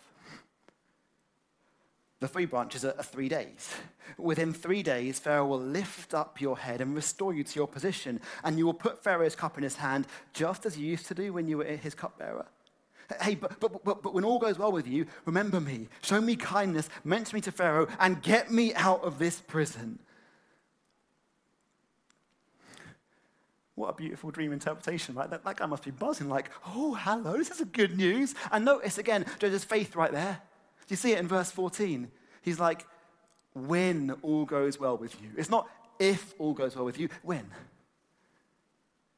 The 2.19 2.29
three 2.29 2.47
branches 2.47 2.85
are 2.85 3.03
three 3.03 3.29
days. 3.29 3.75
Within 4.17 4.55
three 4.55 4.83
days, 4.83 5.19
Pharaoh 5.19 5.47
will 5.47 5.61
lift 5.61 6.15
up 6.15 6.41
your 6.41 6.57
head 6.57 6.81
and 6.81 6.95
restore 6.95 7.35
you 7.35 7.45
to 7.45 7.55
your 7.55 7.69
position, 7.69 8.21
and 8.43 8.57
you 8.57 8.65
will 8.65 8.75
put 8.75 9.05
Pharaoh's 9.05 9.37
cup 9.37 9.59
in 9.59 9.63
his 9.63 9.77
hand, 9.77 10.07
just 10.33 10.65
as 10.65 10.79
you 10.79 10.87
used 10.87 11.07
to 11.07 11.15
do 11.15 11.35
when 11.35 11.47
you 11.47 11.59
were 11.59 11.65
his 11.65 11.95
cupbearer. 11.95 12.47
Hey, 13.21 13.35
but, 13.35 13.61
but, 13.61 13.85
but, 13.85 14.03
but 14.03 14.15
when 14.15 14.25
all 14.25 14.39
goes 14.39 14.59
well 14.59 14.73
with 14.73 14.89
you, 14.89 15.07
remember 15.27 15.61
me, 15.61 15.89
show 16.03 16.21
me 16.21 16.37
kindness, 16.37 16.89
mention 17.05 17.37
me 17.37 17.41
to 17.43 17.53
Pharaoh, 17.53 17.87
and 18.01 18.23
get 18.23 18.51
me 18.51 18.75
out 18.75 19.05
of 19.05 19.19
this 19.19 19.41
prison. 19.41 19.99
What 23.77 23.91
a 23.91 23.93
beautiful 23.93 24.31
dream 24.31 24.53
interpretation, 24.53 25.15
right? 25.15 25.31
That, 25.31 25.45
that 25.45 25.57
guy 25.59 25.67
must 25.67 25.85
be 25.85 25.91
buzzing, 25.91 26.31
like, 26.31 26.51
oh, 26.67 26.95
hello, 26.95 27.37
this 27.37 27.51
is 27.51 27.61
a 27.61 27.67
good 27.67 27.97
news. 27.97 28.35
And 28.51 28.65
notice 28.65 28.97
again, 28.99 29.27
there's 29.39 29.65
faith 29.65 29.95
right 29.95 30.11
there. 30.11 30.41
Do 30.87 30.93
you 30.93 30.97
see 30.97 31.13
it 31.13 31.19
in 31.19 31.29
verse 31.29 31.51
14? 31.51 32.11
He's 32.41 32.59
like, 32.59 32.87
when 33.53 34.13
all 34.23 34.47
goes 34.47 34.81
well 34.81 34.97
with 34.97 35.21
you. 35.21 35.29
It's 35.37 35.51
not 35.51 35.69
if 35.99 36.35
all 36.39 36.55
goes 36.55 36.75
well 36.75 36.87
with 36.87 36.99
you, 36.99 37.11
when. 37.23 37.47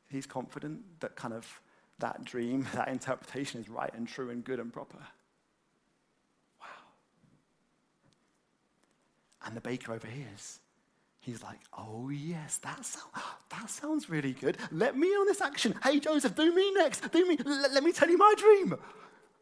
He's 0.08 0.26
confident 0.26 0.80
that 1.00 1.14
kind 1.14 1.34
of 1.34 1.60
that 2.00 2.24
dream, 2.24 2.66
that 2.74 2.88
interpretation 2.88 3.60
is 3.60 3.68
right 3.68 3.92
and 3.94 4.08
true 4.08 4.30
and 4.30 4.42
good 4.42 4.58
and 4.58 4.72
proper. 4.72 4.98
Wow. 6.60 6.66
And 9.44 9.56
the 9.56 9.60
baker 9.60 9.92
overhears. 9.92 10.58
He's 11.28 11.42
like, 11.42 11.58
oh, 11.76 12.08
yes, 12.08 12.56
that, 12.62 12.82
sound, 12.86 13.10
that 13.50 13.68
sounds 13.68 14.08
really 14.08 14.32
good. 14.32 14.56
Let 14.70 14.96
me 14.96 15.08
on 15.08 15.26
this 15.26 15.42
action. 15.42 15.74
Hey, 15.82 16.00
Joseph, 16.00 16.34
do 16.34 16.54
me 16.54 16.72
next. 16.72 17.12
Do 17.12 17.28
me. 17.28 17.36
Let, 17.44 17.74
let 17.74 17.84
me 17.84 17.92
tell 17.92 18.08
you 18.08 18.16
my 18.16 18.32
dream. 18.38 18.74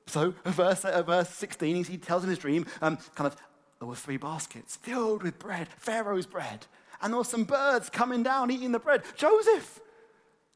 So, 0.09 0.35
verse, 0.45 0.85
uh, 0.85 1.05
verse 1.05 1.29
16, 1.29 1.85
he 1.85 1.97
tells 1.97 2.25
him 2.25 2.31
his 2.31 2.41
dream, 2.41 2.67
um, 2.83 2.99
kind 3.15 3.29
of, 3.29 3.37
there 3.79 3.87
were 3.87 3.95
three 3.95 4.17
baskets 4.17 4.75
filled 4.75 5.23
with 5.23 5.39
bread, 5.39 5.69
Pharaoh's 5.79 6.27
bread. 6.27 6.67
And 7.01 7.13
there 7.13 7.19
were 7.19 7.25
some 7.25 7.45
birds 7.45 7.89
coming 7.89 8.25
down 8.25 8.51
eating 8.51 8.73
the 8.73 8.81
bread. 8.81 9.05
Joseph, 9.15 9.79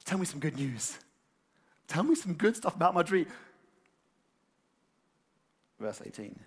tell 0.05 0.19
me 0.19 0.27
some 0.27 0.40
good 0.40 0.57
news. 0.57 0.99
Tell 1.87 2.03
me 2.03 2.16
some 2.16 2.35
good 2.35 2.57
stuff 2.57 2.75
about 2.75 2.93
my 2.93 3.05
dream. 3.05 3.27
Verse 5.79 6.03
18. 6.05 6.40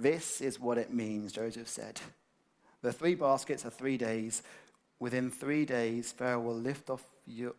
This 0.00 0.40
is 0.40 0.58
what 0.58 0.78
it 0.78 0.92
means, 0.92 1.30
Joseph 1.30 1.68
said. 1.68 2.00
The 2.86 2.92
three 2.92 3.16
baskets 3.16 3.66
are 3.66 3.70
three 3.70 3.96
days. 3.96 4.44
Within 5.00 5.28
three 5.28 5.64
days, 5.64 6.12
Pharaoh 6.12 6.38
will 6.38 6.54
lift 6.54 6.88
off 6.88 7.02
your 7.26 7.56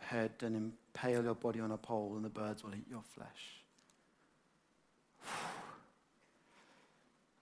head 0.00 0.30
and 0.42 0.54
impale 0.54 1.24
your 1.24 1.34
body 1.34 1.58
on 1.58 1.72
a 1.72 1.76
pole, 1.76 2.12
and 2.14 2.24
the 2.24 2.28
birds 2.28 2.62
will 2.62 2.72
eat 2.76 2.86
your 2.88 3.02
flesh. 3.02 3.64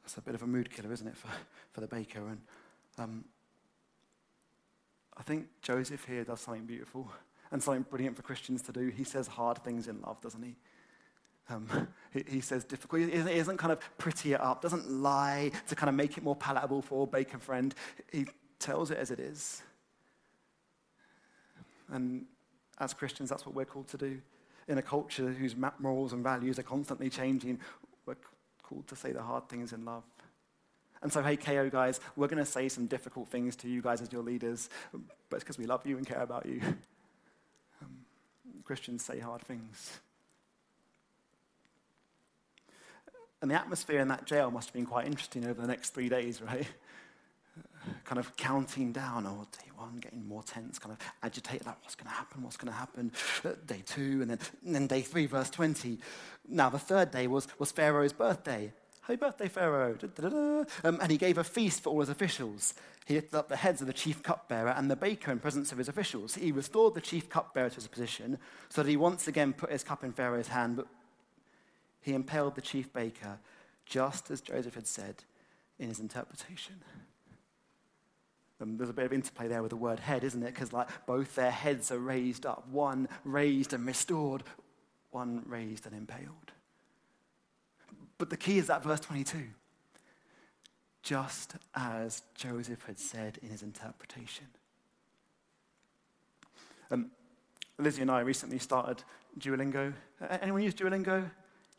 That's 0.02 0.16
a 0.16 0.22
bit 0.22 0.36
of 0.36 0.42
a 0.42 0.46
mood 0.46 0.70
killer, 0.70 0.90
isn't 0.90 1.06
it, 1.06 1.18
for, 1.18 1.28
for 1.72 1.82
the 1.82 1.86
baker? 1.86 2.26
And 2.28 2.40
um, 2.96 3.24
I 5.14 5.22
think 5.22 5.48
Joseph 5.60 6.06
here 6.06 6.24
does 6.24 6.40
something 6.40 6.64
beautiful 6.64 7.12
and 7.50 7.62
something 7.62 7.84
brilliant 7.90 8.16
for 8.16 8.22
Christians 8.22 8.62
to 8.62 8.72
do. 8.72 8.88
He 8.88 9.04
says 9.04 9.26
hard 9.26 9.62
things 9.62 9.86
in 9.86 10.00
love, 10.00 10.18
doesn't 10.22 10.42
he? 10.42 10.56
Um, 11.50 11.88
he, 12.12 12.24
he, 12.28 12.40
says 12.40 12.64
difficult. 12.64 13.02
He 13.02 13.12
isn't, 13.12 13.30
he 13.30 13.38
isn't 13.38 13.56
kind 13.56 13.72
of 13.72 13.80
pretty 13.98 14.32
it 14.32 14.40
up, 14.40 14.62
doesn't 14.62 14.90
lie 14.90 15.50
to 15.68 15.74
kind 15.74 15.88
of 15.88 15.94
make 15.94 16.16
it 16.16 16.24
more 16.24 16.36
palatable 16.36 16.82
for 16.82 17.06
baker 17.06 17.38
friend. 17.38 17.74
He 18.12 18.26
tells 18.58 18.90
it 18.90 18.98
as 18.98 19.10
it 19.10 19.20
is. 19.20 19.62
And 21.90 22.26
as 22.78 22.94
Christians, 22.94 23.30
that's 23.30 23.46
what 23.46 23.54
we're 23.54 23.64
called 23.64 23.88
to 23.88 23.98
do. 23.98 24.20
In 24.68 24.78
a 24.78 24.82
culture 24.82 25.30
whose 25.30 25.56
morals 25.78 26.12
and 26.12 26.22
values 26.22 26.58
are 26.58 26.62
constantly 26.64 27.08
changing, 27.08 27.58
we're 28.06 28.16
called 28.62 28.86
to 28.88 28.96
say 28.96 29.12
the 29.12 29.22
hard 29.22 29.48
things 29.48 29.72
in 29.72 29.84
love. 29.84 30.04
And 31.00 31.12
so, 31.12 31.22
hey, 31.22 31.36
KO 31.36 31.70
guys, 31.70 32.00
we're 32.16 32.26
going 32.26 32.44
to 32.44 32.50
say 32.50 32.68
some 32.68 32.86
difficult 32.86 33.28
things 33.28 33.54
to 33.56 33.68
you 33.68 33.80
guys 33.80 34.02
as 34.02 34.12
your 34.12 34.22
leaders, 34.22 34.68
but 34.92 35.36
it's 35.36 35.44
because 35.44 35.58
we 35.58 35.66
love 35.66 35.86
you 35.86 35.96
and 35.96 36.06
care 36.06 36.22
about 36.22 36.44
you. 36.46 36.60
Um, 37.80 37.98
Christians 38.64 39.04
say 39.04 39.20
hard 39.20 39.40
things. 39.42 40.00
And 43.40 43.50
the 43.50 43.54
atmosphere 43.54 44.00
in 44.00 44.08
that 44.08 44.26
jail 44.26 44.50
must 44.50 44.68
have 44.68 44.74
been 44.74 44.86
quite 44.86 45.06
interesting 45.06 45.44
over 45.44 45.60
the 45.60 45.68
next 45.68 45.90
three 45.90 46.08
days, 46.08 46.42
right? 46.42 46.66
kind 48.04 48.18
of 48.18 48.36
counting 48.36 48.92
down, 48.92 49.26
oh, 49.26 49.46
day 49.52 49.70
one, 49.76 49.96
getting 49.98 50.26
more 50.26 50.42
tense, 50.42 50.78
kind 50.78 50.92
of 50.92 50.98
agitated, 51.22 51.66
like, 51.66 51.80
what's 51.82 51.94
going 51.94 52.08
to 52.08 52.14
happen, 52.14 52.42
what's 52.42 52.56
going 52.56 52.72
to 52.72 52.78
happen? 52.78 53.12
Uh, 53.44 53.50
day 53.66 53.82
two, 53.86 54.18
and 54.20 54.30
then, 54.30 54.38
and 54.64 54.74
then 54.74 54.86
day 54.86 55.02
three, 55.02 55.26
verse 55.26 55.50
20. 55.50 55.98
Now, 56.48 56.68
the 56.68 56.78
third 56.78 57.10
day 57.10 57.26
was, 57.26 57.46
was 57.58 57.70
Pharaoh's 57.70 58.12
birthday. 58.12 58.72
Happy 59.02 59.16
birthday, 59.16 59.48
Pharaoh. 59.48 59.96
Um, 60.84 60.98
and 61.00 61.10
he 61.10 61.16
gave 61.16 61.38
a 61.38 61.44
feast 61.44 61.82
for 61.82 61.90
all 61.90 62.00
his 62.00 62.10
officials. 62.10 62.74
He 63.06 63.14
lifted 63.14 63.38
up 63.38 63.48
the 63.48 63.56
heads 63.56 63.80
of 63.80 63.86
the 63.86 63.94
chief 63.94 64.22
cupbearer 64.22 64.68
and 64.68 64.90
the 64.90 64.96
baker 64.96 65.32
in 65.32 65.38
presence 65.38 65.72
of 65.72 65.78
his 65.78 65.88
officials. 65.88 66.34
He 66.34 66.52
restored 66.52 66.92
the 66.92 67.00
chief 67.00 67.30
cupbearer 67.30 67.70
to 67.70 67.74
his 67.76 67.86
position 67.86 68.36
so 68.68 68.82
that 68.82 68.90
he 68.90 68.98
once 68.98 69.26
again 69.26 69.54
put 69.54 69.72
his 69.72 69.82
cup 69.82 70.04
in 70.04 70.12
Pharaoh's 70.12 70.48
hand, 70.48 70.76
but 70.76 70.88
he 72.00 72.14
impaled 72.14 72.54
the 72.54 72.60
chief 72.60 72.92
baker 72.92 73.38
just 73.86 74.30
as 74.30 74.40
Joseph 74.40 74.74
had 74.74 74.86
said 74.86 75.24
in 75.78 75.88
his 75.88 76.00
interpretation. 76.00 76.76
Um, 78.60 78.76
there's 78.76 78.90
a 78.90 78.94
bit 78.94 79.06
of 79.06 79.12
interplay 79.12 79.46
there 79.48 79.62
with 79.62 79.70
the 79.70 79.76
word 79.76 80.00
head, 80.00 80.24
isn't 80.24 80.42
it? 80.42 80.52
Because 80.52 80.72
like 80.72 80.88
both 81.06 81.34
their 81.36 81.50
heads 81.50 81.92
are 81.92 81.98
raised 81.98 82.44
up, 82.44 82.68
one 82.68 83.08
raised 83.24 83.72
and 83.72 83.86
restored, 83.86 84.42
one 85.10 85.42
raised 85.46 85.86
and 85.86 85.94
impaled. 85.94 86.52
But 88.18 88.30
the 88.30 88.36
key 88.36 88.58
is 88.58 88.66
that 88.66 88.82
verse 88.82 89.00
22. 89.00 89.44
Just 91.02 91.54
as 91.74 92.22
Joseph 92.34 92.84
had 92.84 92.98
said 92.98 93.38
in 93.40 93.50
his 93.50 93.62
interpretation. 93.62 94.46
Um, 96.90 97.12
Lizzie 97.78 98.02
and 98.02 98.10
I 98.10 98.20
recently 98.20 98.58
started 98.58 99.04
Duolingo. 99.38 99.92
Anyone 100.42 100.62
use 100.62 100.74
Duolingo? 100.74 101.30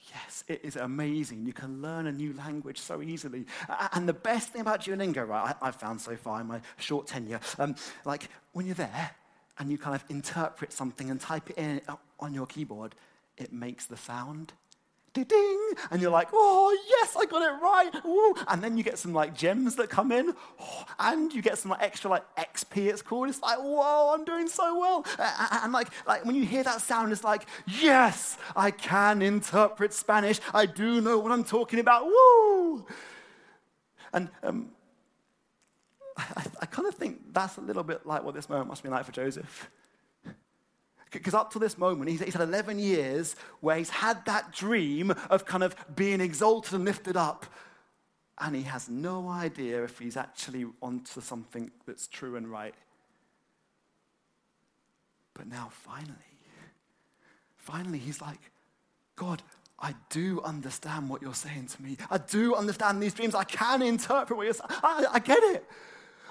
Yes, 0.07 0.43
it 0.47 0.61
is 0.63 0.75
amazing. 0.75 1.45
You 1.45 1.53
can 1.53 1.81
learn 1.81 2.07
a 2.07 2.11
new 2.11 2.33
language 2.33 2.79
so 2.79 3.01
easily. 3.01 3.45
And 3.93 4.07
the 4.07 4.13
best 4.13 4.49
thing 4.49 4.61
about 4.61 4.81
Duolingo, 4.81 5.27
right, 5.27 5.55
I, 5.61 5.65
have 5.65 5.75
found 5.75 5.99
so 5.99 6.15
far 6.15 6.41
in 6.41 6.47
my 6.47 6.61
short 6.77 7.07
tenure, 7.07 7.39
um, 7.59 7.75
like 8.05 8.29
when 8.53 8.65
you're 8.65 8.75
there 8.75 9.11
and 9.59 9.71
you 9.71 9.77
kind 9.77 9.95
of 9.95 10.03
interpret 10.09 10.71
something 10.71 11.09
and 11.09 11.19
type 11.19 11.49
it 11.49 11.57
in 11.57 11.81
on 12.19 12.33
your 12.33 12.47
keyboard, 12.47 12.95
it 13.37 13.51
makes 13.51 13.85
the 13.85 13.97
sound 13.97 14.53
ding, 15.13 15.71
and 15.91 16.01
you're 16.01 16.11
like, 16.11 16.29
oh, 16.33 16.77
yes, 16.89 17.15
I 17.17 17.25
got 17.25 17.41
it 17.41 17.61
right. 17.61 17.91
Woo. 18.05 18.35
And 18.47 18.63
then 18.63 18.77
you 18.77 18.83
get 18.83 18.97
some 18.97 19.13
like 19.13 19.35
gems 19.35 19.75
that 19.75 19.89
come 19.89 20.11
in, 20.11 20.33
and 20.99 21.33
you 21.33 21.41
get 21.41 21.57
some 21.57 21.71
like 21.71 21.81
extra 21.81 22.09
like 22.09 22.23
XP, 22.35 22.87
it's 22.87 23.01
called. 23.01 23.29
It's 23.29 23.41
like, 23.41 23.57
whoa, 23.59 24.13
I'm 24.13 24.25
doing 24.25 24.47
so 24.47 24.79
well. 24.79 25.05
And, 25.17 25.63
and 25.63 25.73
like, 25.73 25.89
like 26.07 26.25
when 26.25 26.35
you 26.35 26.45
hear 26.45 26.63
that 26.63 26.81
sound, 26.81 27.11
it's 27.11 27.23
like, 27.23 27.45
yes, 27.65 28.37
I 28.55 28.71
can 28.71 29.21
interpret 29.21 29.93
Spanish. 29.93 30.39
I 30.53 30.65
do 30.65 31.01
know 31.01 31.19
what 31.19 31.31
I'm 31.31 31.43
talking 31.43 31.79
about. 31.79 32.05
Woo! 32.05 32.85
And 34.13 34.29
um, 34.43 34.71
I, 36.17 36.45
I 36.61 36.65
kind 36.65 36.87
of 36.87 36.95
think 36.95 37.33
that's 37.33 37.57
a 37.57 37.61
little 37.61 37.83
bit 37.83 38.05
like 38.05 38.23
what 38.23 38.35
this 38.35 38.49
moment 38.49 38.69
must 38.69 38.83
be 38.83 38.89
like 38.89 39.05
for 39.05 39.11
Joseph. 39.11 39.69
Because 41.11 41.33
up 41.33 41.51
to 41.53 41.59
this 41.59 41.77
moment, 41.77 42.09
he's, 42.09 42.21
he's, 42.21 42.33
had 42.33 42.47
11 42.47 42.77
years 42.79 43.35
where 43.61 43.77
he's 43.77 43.89
had 43.89 44.23
that 44.25 44.51
dream 44.51 45.11
of 45.29 45.45
kind 45.45 45.63
of 45.63 45.75
being 45.95 46.21
exalted 46.21 46.73
and 46.73 46.85
lifted 46.85 47.17
up. 47.17 47.45
And 48.37 48.55
he 48.55 48.63
has 48.63 48.87
no 48.87 49.27
idea 49.27 49.83
if 49.83 49.99
he's 49.99 50.15
actually 50.15 50.65
onto 50.81 51.19
something 51.19 51.71
that's 51.85 52.07
true 52.07 52.35
and 52.35 52.49
right. 52.49 52.75
But 55.33 55.47
now, 55.47 55.69
finally, 55.71 56.13
finally, 57.57 57.97
he's 57.97 58.21
like, 58.21 58.39
God, 59.15 59.41
I 59.79 59.95
do 60.09 60.41
understand 60.41 61.09
what 61.09 61.21
you're 61.21 61.33
saying 61.33 61.67
to 61.67 61.81
me. 61.81 61.97
I 62.11 62.17
do 62.17 62.55
understand 62.55 63.01
these 63.01 63.13
dreams. 63.13 63.35
I 63.35 63.45
can 63.45 63.81
interpret 63.81 64.35
what 64.37 64.43
you're 64.43 64.53
saying. 64.53 64.69
I, 64.83 65.05
I 65.13 65.19
get 65.19 65.41
it. 65.43 65.65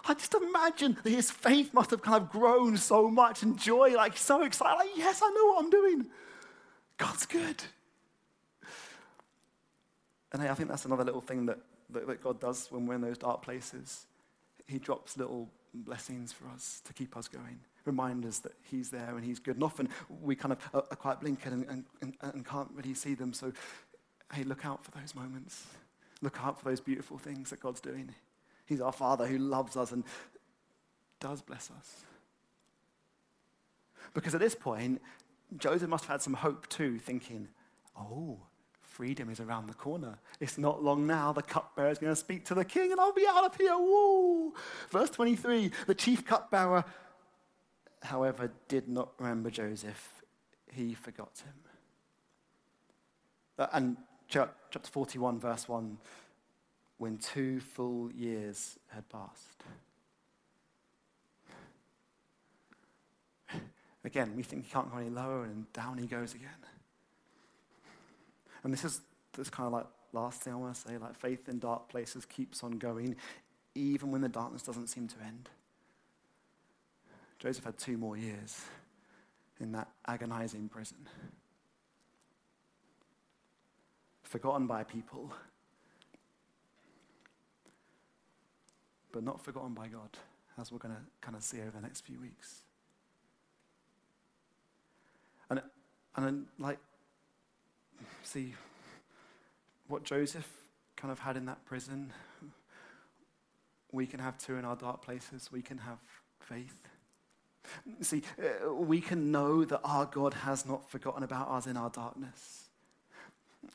I 0.09 0.15
just 0.15 0.35
imagine 0.35 0.97
that 1.03 1.11
his 1.11 1.31
faith 1.31 1.75
must 1.75 1.91
have 1.91 2.01
kind 2.01 2.23
of 2.23 2.31
grown 2.31 2.79
so 2.79 3.11
much 3.11 3.43
and 3.43 3.59
joy, 3.59 3.91
like 3.95 4.17
so 4.17 4.43
excited, 4.43 4.77
like, 4.77 4.97
yes, 4.97 5.21
I 5.23 5.31
know 5.31 5.47
what 5.47 5.65
I'm 5.65 5.71
doing. 5.71 6.07
God's 6.97 7.27
good. 7.27 7.63
And 10.33 10.43
I 10.43 10.55
think 10.55 10.71
that's 10.71 10.87
another 10.87 11.05
little 11.05 11.21
thing 11.21 11.47
that, 11.47 11.59
that, 11.91 12.07
that 12.07 12.23
God 12.23 12.41
does 12.41 12.69
when 12.71 12.87
we're 12.87 12.95
in 12.95 13.03
those 13.03 13.19
dark 13.19 13.43
places. 13.43 14.07
He 14.67 14.79
drops 14.79 15.17
little 15.17 15.51
blessings 15.75 16.33
for 16.33 16.49
us 16.49 16.81
to 16.87 16.93
keep 16.95 17.17
us 17.17 17.29
going, 17.29 17.61
remind 17.85 18.25
us 18.25 18.39
that 18.41 18.53
He's 18.71 18.91
there 18.91 19.15
and 19.15 19.25
He's 19.25 19.39
good. 19.39 19.57
And 19.57 19.65
often 19.65 19.91
we 20.23 20.35
kind 20.35 20.53
of 20.53 20.59
are, 20.73 20.97
quite 20.97 21.21
blinkered 21.21 21.53
and, 21.53 21.85
and, 22.01 22.15
and 22.23 22.47
can't 22.47 22.71
really 22.75 22.95
see 22.95 23.15
them. 23.15 23.35
So, 23.35 23.53
hey, 24.33 24.45
look 24.45 24.65
out 24.65 24.85
for 24.85 24.91
those 24.99 25.15
moments. 25.15 25.67
Look 26.23 26.39
out 26.43 26.59
for 26.59 26.69
those 26.71 26.81
beautiful 26.81 27.19
things 27.19 27.51
that 27.51 27.61
God's 27.61 27.81
doing. 27.81 28.15
He's 28.69 28.83
our 28.83 28.93
Father 28.93 29.27
who 29.27 29.39
loves 29.39 29.77
us 29.79 29.93
and 29.93 30.05
does 31.21 31.41
bless 31.41 31.71
us. 31.71 32.05
Because 34.13 34.35
at 34.35 34.41
this 34.41 34.55
point, 34.55 35.01
Joseph 35.57 35.89
must 35.89 36.05
have 36.05 36.13
had 36.13 36.23
some 36.23 36.35
hope 36.35 36.69
too, 36.69 36.99
thinking, 36.99 37.49
oh, 37.99 38.39
freedom 38.83 39.31
is 39.31 39.41
around 39.41 39.69
the 39.69 39.75
corner. 39.75 40.19
It's 40.39 40.59
not 40.59 40.83
long 40.85 41.07
now. 41.07 41.33
The 41.33 41.43
cupbearer 41.43 41.91
is 41.91 41.99
going 41.99 42.13
to 42.13 42.17
speak 42.17 42.45
to 42.47 42.55
the 42.55 42.65
king 42.65 42.93
and 42.93 43.01
I'll 43.01 43.13
be 43.13 43.27
out 43.27 43.45
of 43.45 43.57
here. 43.57 43.77
Woo! 43.77 44.53
Verse 44.91 45.11
23 45.11 45.71
the 45.87 45.95
chief 45.95 46.27
cupbearer, 46.27 46.85
however, 48.03 48.51
did 48.69 48.87
not 48.87 49.13
remember 49.19 49.51
Joseph, 49.51 50.23
he 50.71 50.93
forgot 50.93 51.43
him. 51.43 51.55
Uh, 53.59 53.67
and 53.73 53.97
chapter 54.29 54.79
41, 54.91 55.41
verse 55.41 55.67
1 55.67 55.97
when 56.99 57.17
two 57.17 57.61
full 57.61 58.11
years 58.13 58.79
had 58.89 59.09
passed. 59.09 59.65
Again, 64.05 64.35
we 64.37 64.43
think 64.43 64.65
he 64.65 64.71
can't 64.71 64.91
go 64.91 64.99
any 64.99 65.11
lower, 65.11 65.45
and 65.45 65.73
down 65.73 65.99
he 65.99 66.07
goes 66.07 66.35
again. 66.35 66.51
And 68.65 68.73
this 68.73 68.85
is 68.85 69.01
this 69.33 69.49
kind 69.51 69.67
of 69.67 69.73
like 69.73 69.87
last 70.13 70.43
thing 70.43 70.53
I 70.53 70.57
want 70.57 70.75
to 70.75 70.81
say 70.81 70.99
like 70.99 71.15
faith 71.17 71.49
in 71.49 71.59
dark 71.59 71.89
places 71.89 72.25
keeps 72.25 72.65
on 72.65 72.73
going, 72.73 73.17
even 73.75 74.11
when 74.11 74.21
the 74.21 74.29
darkness 74.29 74.63
doesn't 74.63 74.89
seem 74.89 75.09
to 75.09 75.15
end. 75.25 75.49
Joseph 77.39 77.65
had 77.65 77.79
two 77.79 77.97
more 77.97 78.17
years 78.17 78.65
in 79.61 79.73
that 79.73 79.89
agonizing 80.07 80.69
prison. 80.69 80.99
Forgotten 84.23 84.67
by 84.67 84.83
people 84.83 85.33
but 89.13 89.23
not 89.23 89.43
forgotten 89.43 89.75
by 89.75 89.89
God, 89.89 90.11
as 90.61 90.71
we're 90.71 90.79
going 90.79 90.95
to 90.95 91.01
kind 91.21 91.37
of 91.37 91.43
see 91.43 91.61
over 91.61 91.71
the 91.71 91.81
next 91.81 92.03
few 92.03 92.21
weeks. 92.21 92.63
And, 95.51 95.63
and 96.17 96.47
like, 96.59 96.79
see 98.23 98.55
what 99.89 100.05
Joseph 100.05 100.49
kind 100.97 101.11
of 101.11 101.19
had 101.19 101.37
in 101.37 101.47
that 101.47 101.65
prison. 101.65 102.13
We 103.93 104.07
can 104.07 104.21
have 104.21 104.37
too 104.37 104.57
in 104.57 104.65
our 104.65 104.77
dark 104.77 105.03
places. 105.03 105.51
We 105.51 105.63
can 105.63 105.79
have 105.79 105.99
faith. 106.41 106.89
See, 108.01 108.23
we 108.71 109.01
can 109.01 109.31
know 109.31 109.65
that 109.65 109.81
our 109.85 110.07
God 110.07 110.35
has 110.35 110.67
not 110.67 110.91
forgotten 110.91 111.23
about 111.23 111.49
us 111.49 111.67
in 111.67 111.77
our 111.77 111.91
darkness. 111.91 112.65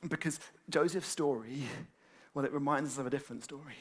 Because 0.07 0.39
Joseph's 0.69 1.07
story, 1.07 1.63
well, 2.33 2.45
it 2.45 2.51
reminds 2.51 2.91
us 2.91 2.97
of 2.99 3.07
a 3.07 3.09
different 3.09 3.43
story. 3.43 3.75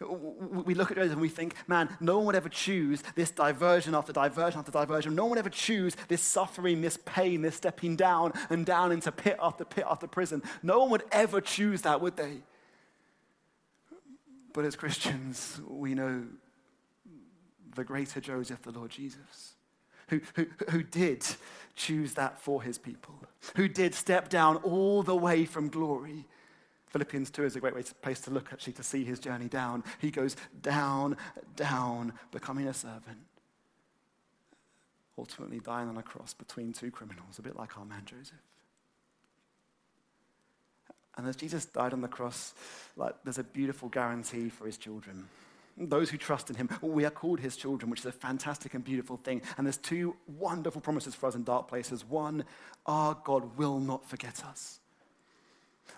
We 0.00 0.74
look 0.74 0.90
at 0.90 0.96
those 0.96 1.10
and 1.12 1.20
we 1.20 1.28
think, 1.28 1.54
man, 1.68 1.96
no 2.00 2.16
one 2.16 2.26
would 2.26 2.34
ever 2.34 2.48
choose 2.48 3.02
this 3.14 3.30
diversion 3.30 3.94
after 3.94 4.12
diversion 4.12 4.58
after 4.58 4.72
diversion. 4.72 5.14
No 5.14 5.24
one 5.24 5.30
would 5.30 5.38
ever 5.38 5.50
choose 5.50 5.96
this 6.08 6.22
suffering, 6.22 6.80
this 6.80 6.98
pain, 7.04 7.42
this 7.42 7.56
stepping 7.56 7.96
down 7.96 8.32
and 8.50 8.66
down 8.66 8.92
into 8.92 9.12
pit 9.12 9.36
after 9.40 9.64
pit 9.64 9.84
after 9.88 10.06
prison. 10.06 10.42
No 10.62 10.80
one 10.80 10.90
would 10.90 11.04
ever 11.12 11.40
choose 11.40 11.82
that, 11.82 12.00
would 12.00 12.16
they? 12.16 12.42
But 14.52 14.64
as 14.64 14.76
Christians, 14.76 15.60
we 15.66 15.94
know 15.94 16.24
the 17.74 17.84
greater 17.84 18.20
Joseph, 18.20 18.62
the 18.62 18.70
Lord 18.70 18.90
Jesus, 18.90 19.54
who, 20.08 20.20
who, 20.34 20.46
who 20.70 20.82
did 20.82 21.24
choose 21.74 22.14
that 22.14 22.40
for 22.40 22.62
his 22.62 22.78
people, 22.78 23.14
who 23.56 23.68
did 23.68 23.94
step 23.94 24.28
down 24.28 24.56
all 24.58 25.02
the 25.02 25.16
way 25.16 25.44
from 25.44 25.68
glory 25.68 26.26
Philippians 26.94 27.30
2 27.30 27.44
is 27.44 27.56
a 27.56 27.60
great 27.60 27.74
way 27.74 27.82
to, 27.82 27.92
place 27.96 28.20
to 28.20 28.30
look, 28.30 28.50
actually, 28.52 28.74
to 28.74 28.84
see 28.84 29.02
his 29.02 29.18
journey 29.18 29.48
down. 29.48 29.82
He 30.00 30.12
goes 30.12 30.36
down, 30.62 31.16
down, 31.56 32.12
becoming 32.30 32.68
a 32.68 32.72
servant, 32.72 33.18
ultimately 35.18 35.58
dying 35.58 35.88
on 35.88 35.96
a 35.96 36.04
cross 36.04 36.34
between 36.34 36.72
two 36.72 36.92
criminals, 36.92 37.40
a 37.40 37.42
bit 37.42 37.56
like 37.56 37.76
our 37.76 37.84
man 37.84 38.02
Joseph. 38.04 38.38
And 41.16 41.26
as 41.26 41.34
Jesus 41.34 41.64
died 41.64 41.92
on 41.92 42.00
the 42.00 42.06
cross, 42.06 42.54
like, 42.96 43.16
there's 43.24 43.38
a 43.38 43.44
beautiful 43.44 43.88
guarantee 43.88 44.48
for 44.48 44.64
his 44.64 44.78
children. 44.78 45.26
Those 45.76 46.10
who 46.10 46.16
trust 46.16 46.48
in 46.48 46.54
him, 46.54 46.68
we 46.80 47.04
are 47.04 47.10
called 47.10 47.40
his 47.40 47.56
children, 47.56 47.90
which 47.90 48.00
is 48.00 48.06
a 48.06 48.12
fantastic 48.12 48.72
and 48.74 48.84
beautiful 48.84 49.16
thing. 49.16 49.42
And 49.58 49.66
there's 49.66 49.78
two 49.78 50.14
wonderful 50.38 50.80
promises 50.80 51.16
for 51.16 51.26
us 51.26 51.34
in 51.34 51.42
dark 51.42 51.66
places. 51.66 52.04
One, 52.04 52.44
our 52.86 53.18
God 53.24 53.58
will 53.58 53.80
not 53.80 54.08
forget 54.08 54.44
us 54.44 54.78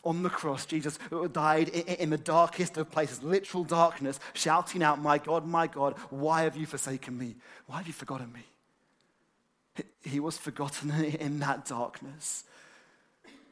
on 0.06 0.22
the 0.22 0.30
cross, 0.30 0.64
Jesus 0.64 0.98
died 1.32 1.68
in 1.68 2.10
the 2.10 2.16
darkest 2.16 2.76
of 2.76 2.90
places, 2.90 3.22
literal 3.22 3.64
darkness, 3.64 4.20
shouting 4.32 4.82
out, 4.82 5.00
My 5.00 5.18
God, 5.18 5.46
my 5.46 5.66
God, 5.66 5.94
why 6.10 6.42
have 6.42 6.56
you 6.56 6.64
forsaken 6.64 7.18
me? 7.18 7.36
Why 7.66 7.78
have 7.78 7.86
you 7.86 7.92
forgotten 7.92 8.32
me? 8.32 8.44
He 10.02 10.20
was 10.20 10.38
forgotten 10.38 10.90
in 11.20 11.40
that 11.40 11.66
darkness 11.66 12.44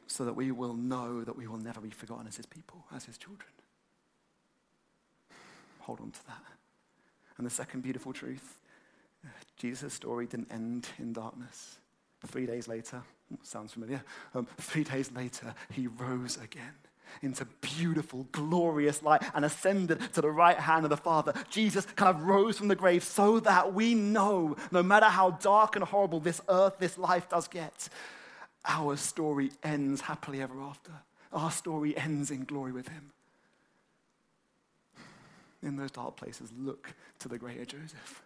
so 0.07 0.25
that 0.25 0.33
we 0.33 0.51
will 0.51 0.73
know 0.73 1.23
that 1.23 1.35
we 1.35 1.47
will 1.47 1.57
never 1.57 1.81
be 1.81 1.89
forgotten 1.89 2.27
as 2.27 2.37
his 2.37 2.45
people, 2.45 2.85
as 2.95 3.05
his 3.05 3.17
children. 3.17 3.49
Hold 5.81 5.99
on 5.99 6.11
to 6.11 6.25
that. 6.27 6.43
And 7.37 7.45
the 7.45 7.51
second 7.51 7.81
beautiful 7.81 8.13
truth 8.13 8.61
uh, 9.25 9.29
Jesus' 9.57 9.93
story 9.93 10.27
didn't 10.27 10.51
end 10.51 10.87
in 10.99 11.13
darkness. 11.13 11.79
Three 12.27 12.45
days 12.45 12.67
later, 12.67 13.01
sounds 13.43 13.73
familiar, 13.73 14.03
um, 14.33 14.47
three 14.57 14.83
days 14.83 15.11
later, 15.11 15.53
he 15.71 15.87
rose 15.87 16.37
again 16.37 16.73
into 17.21 17.45
beautiful, 17.61 18.27
glorious 18.31 19.01
light 19.03 19.23
and 19.33 19.45
ascended 19.45 19.99
to 20.13 20.21
the 20.21 20.29
right 20.29 20.57
hand 20.57 20.85
of 20.85 20.89
the 20.89 20.97
Father. 20.97 21.33
Jesus 21.49 21.85
kind 21.85 22.15
of 22.15 22.23
rose 22.23 22.57
from 22.57 22.67
the 22.67 22.75
grave 22.75 23.03
so 23.03 23.39
that 23.41 23.73
we 23.73 23.95
know, 23.95 24.55
no 24.71 24.83
matter 24.83 25.05
how 25.05 25.31
dark 25.31 25.75
and 25.75 25.85
horrible 25.85 26.19
this 26.19 26.41
earth, 26.49 26.77
this 26.79 26.97
life 26.97 27.29
does 27.29 27.47
get, 27.47 27.89
our 28.65 28.97
story 28.97 29.51
ends 29.63 30.01
happily 30.01 30.41
ever 30.41 30.59
after. 30.61 30.91
Our 31.31 31.51
story 31.51 31.95
ends 31.97 32.31
in 32.31 32.45
glory 32.45 32.71
with 32.71 32.87
Him. 32.87 33.11
In 35.61 35.77
those 35.77 35.91
dark 35.91 36.15
places, 36.15 36.51
look 36.57 36.93
to 37.19 37.27
the 37.27 37.37
greater 37.37 37.65
Joseph. 37.65 38.21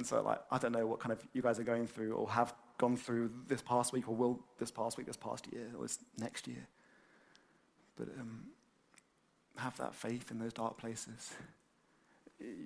And 0.00 0.06
so, 0.06 0.22
like, 0.22 0.40
I 0.50 0.56
don't 0.56 0.72
know 0.72 0.86
what 0.86 0.98
kind 0.98 1.12
of 1.12 1.22
you 1.34 1.42
guys 1.42 1.58
are 1.58 1.62
going 1.62 1.86
through 1.86 2.14
or 2.14 2.30
have 2.30 2.54
gone 2.78 2.96
through 2.96 3.30
this 3.48 3.60
past 3.60 3.92
week 3.92 4.08
or 4.08 4.14
will 4.14 4.40
this 4.58 4.70
past 4.70 4.96
week, 4.96 5.06
this 5.06 5.18
past 5.18 5.46
year, 5.52 5.66
or 5.76 5.82
this 5.82 5.98
next 6.16 6.48
year. 6.48 6.66
But 7.98 8.08
um, 8.18 8.46
have 9.58 9.76
that 9.76 9.94
faith 9.94 10.30
in 10.30 10.38
those 10.38 10.54
dark 10.54 10.78
places. 10.78 11.34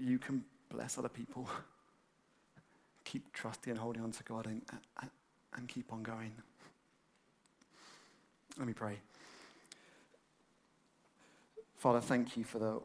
You 0.00 0.20
can 0.20 0.44
bless 0.68 0.96
other 0.96 1.08
people. 1.08 1.48
Keep 3.04 3.32
trusting 3.32 3.72
and 3.72 3.80
holding 3.80 4.04
on 4.04 4.12
to 4.12 4.22
God 4.22 4.46
and, 4.46 4.62
and, 5.00 5.10
and 5.56 5.66
keep 5.68 5.92
on 5.92 6.04
going. 6.04 6.30
Let 8.56 8.68
me 8.68 8.74
pray. 8.74 9.00
Father, 11.78 12.00
thank 12.00 12.36
you 12.36 12.44
for 12.44 12.60
the 12.60 12.80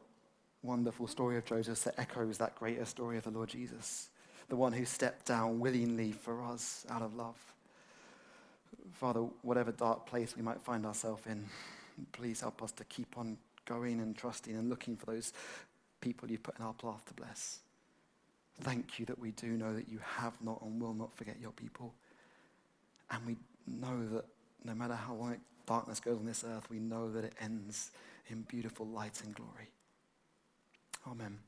wonderful 0.63 1.07
story 1.07 1.37
of 1.37 1.45
Joseph 1.45 1.83
that 1.83 1.99
echoes 1.99 2.39
that 2.39 2.55
greater 2.55 2.85
story 2.85 3.19
of 3.19 3.25
the 3.25 3.29
Lord 3.29 3.49
Jesus, 3.49 4.09
the 4.49 4.55
one 4.55 4.73
who 4.73 4.83
stepped 4.85 5.27
down 5.27 5.59
willingly 5.59 6.11
for 6.11 6.43
us 6.43 6.85
out 6.89 7.01
of 7.01 7.15
love. 7.15 7.37
Father, 8.93 9.21
whatever 9.43 9.71
dark 9.71 10.05
place 10.05 10.35
we 10.35 10.41
might 10.41 10.61
find 10.61 10.85
ourselves 10.85 11.25
in, 11.27 11.45
please 12.11 12.41
help 12.41 12.61
us 12.61 12.71
to 12.73 12.83
keep 12.85 13.17
on 13.17 13.37
going 13.65 13.99
and 13.99 14.17
trusting 14.17 14.55
and 14.55 14.69
looking 14.69 14.95
for 14.97 15.05
those 15.05 15.31
people 16.01 16.29
you 16.29 16.37
put 16.37 16.57
in 16.57 16.65
our 16.65 16.73
path 16.73 17.05
to 17.05 17.13
bless. 17.13 17.59
Thank 18.61 18.99
you 18.99 19.05
that 19.05 19.19
we 19.19 19.31
do 19.31 19.47
know 19.47 19.73
that 19.73 19.87
you 19.87 19.99
have 20.03 20.33
not 20.41 20.61
and 20.61 20.81
will 20.81 20.93
not 20.93 21.13
forget 21.13 21.37
your 21.39 21.51
people. 21.51 21.93
And 23.11 23.25
we 23.25 23.37
know 23.67 24.05
that 24.09 24.25
no 24.65 24.73
matter 24.73 24.95
how 24.95 25.13
long 25.13 25.37
darkness 25.65 25.99
goes 25.99 26.17
on 26.17 26.25
this 26.25 26.43
earth, 26.43 26.69
we 26.69 26.79
know 26.79 27.11
that 27.11 27.23
it 27.23 27.33
ends 27.39 27.91
in 28.27 28.41
beautiful 28.43 28.85
light 28.87 29.21
and 29.23 29.33
glory. 29.33 29.71
Amen. 31.07 31.39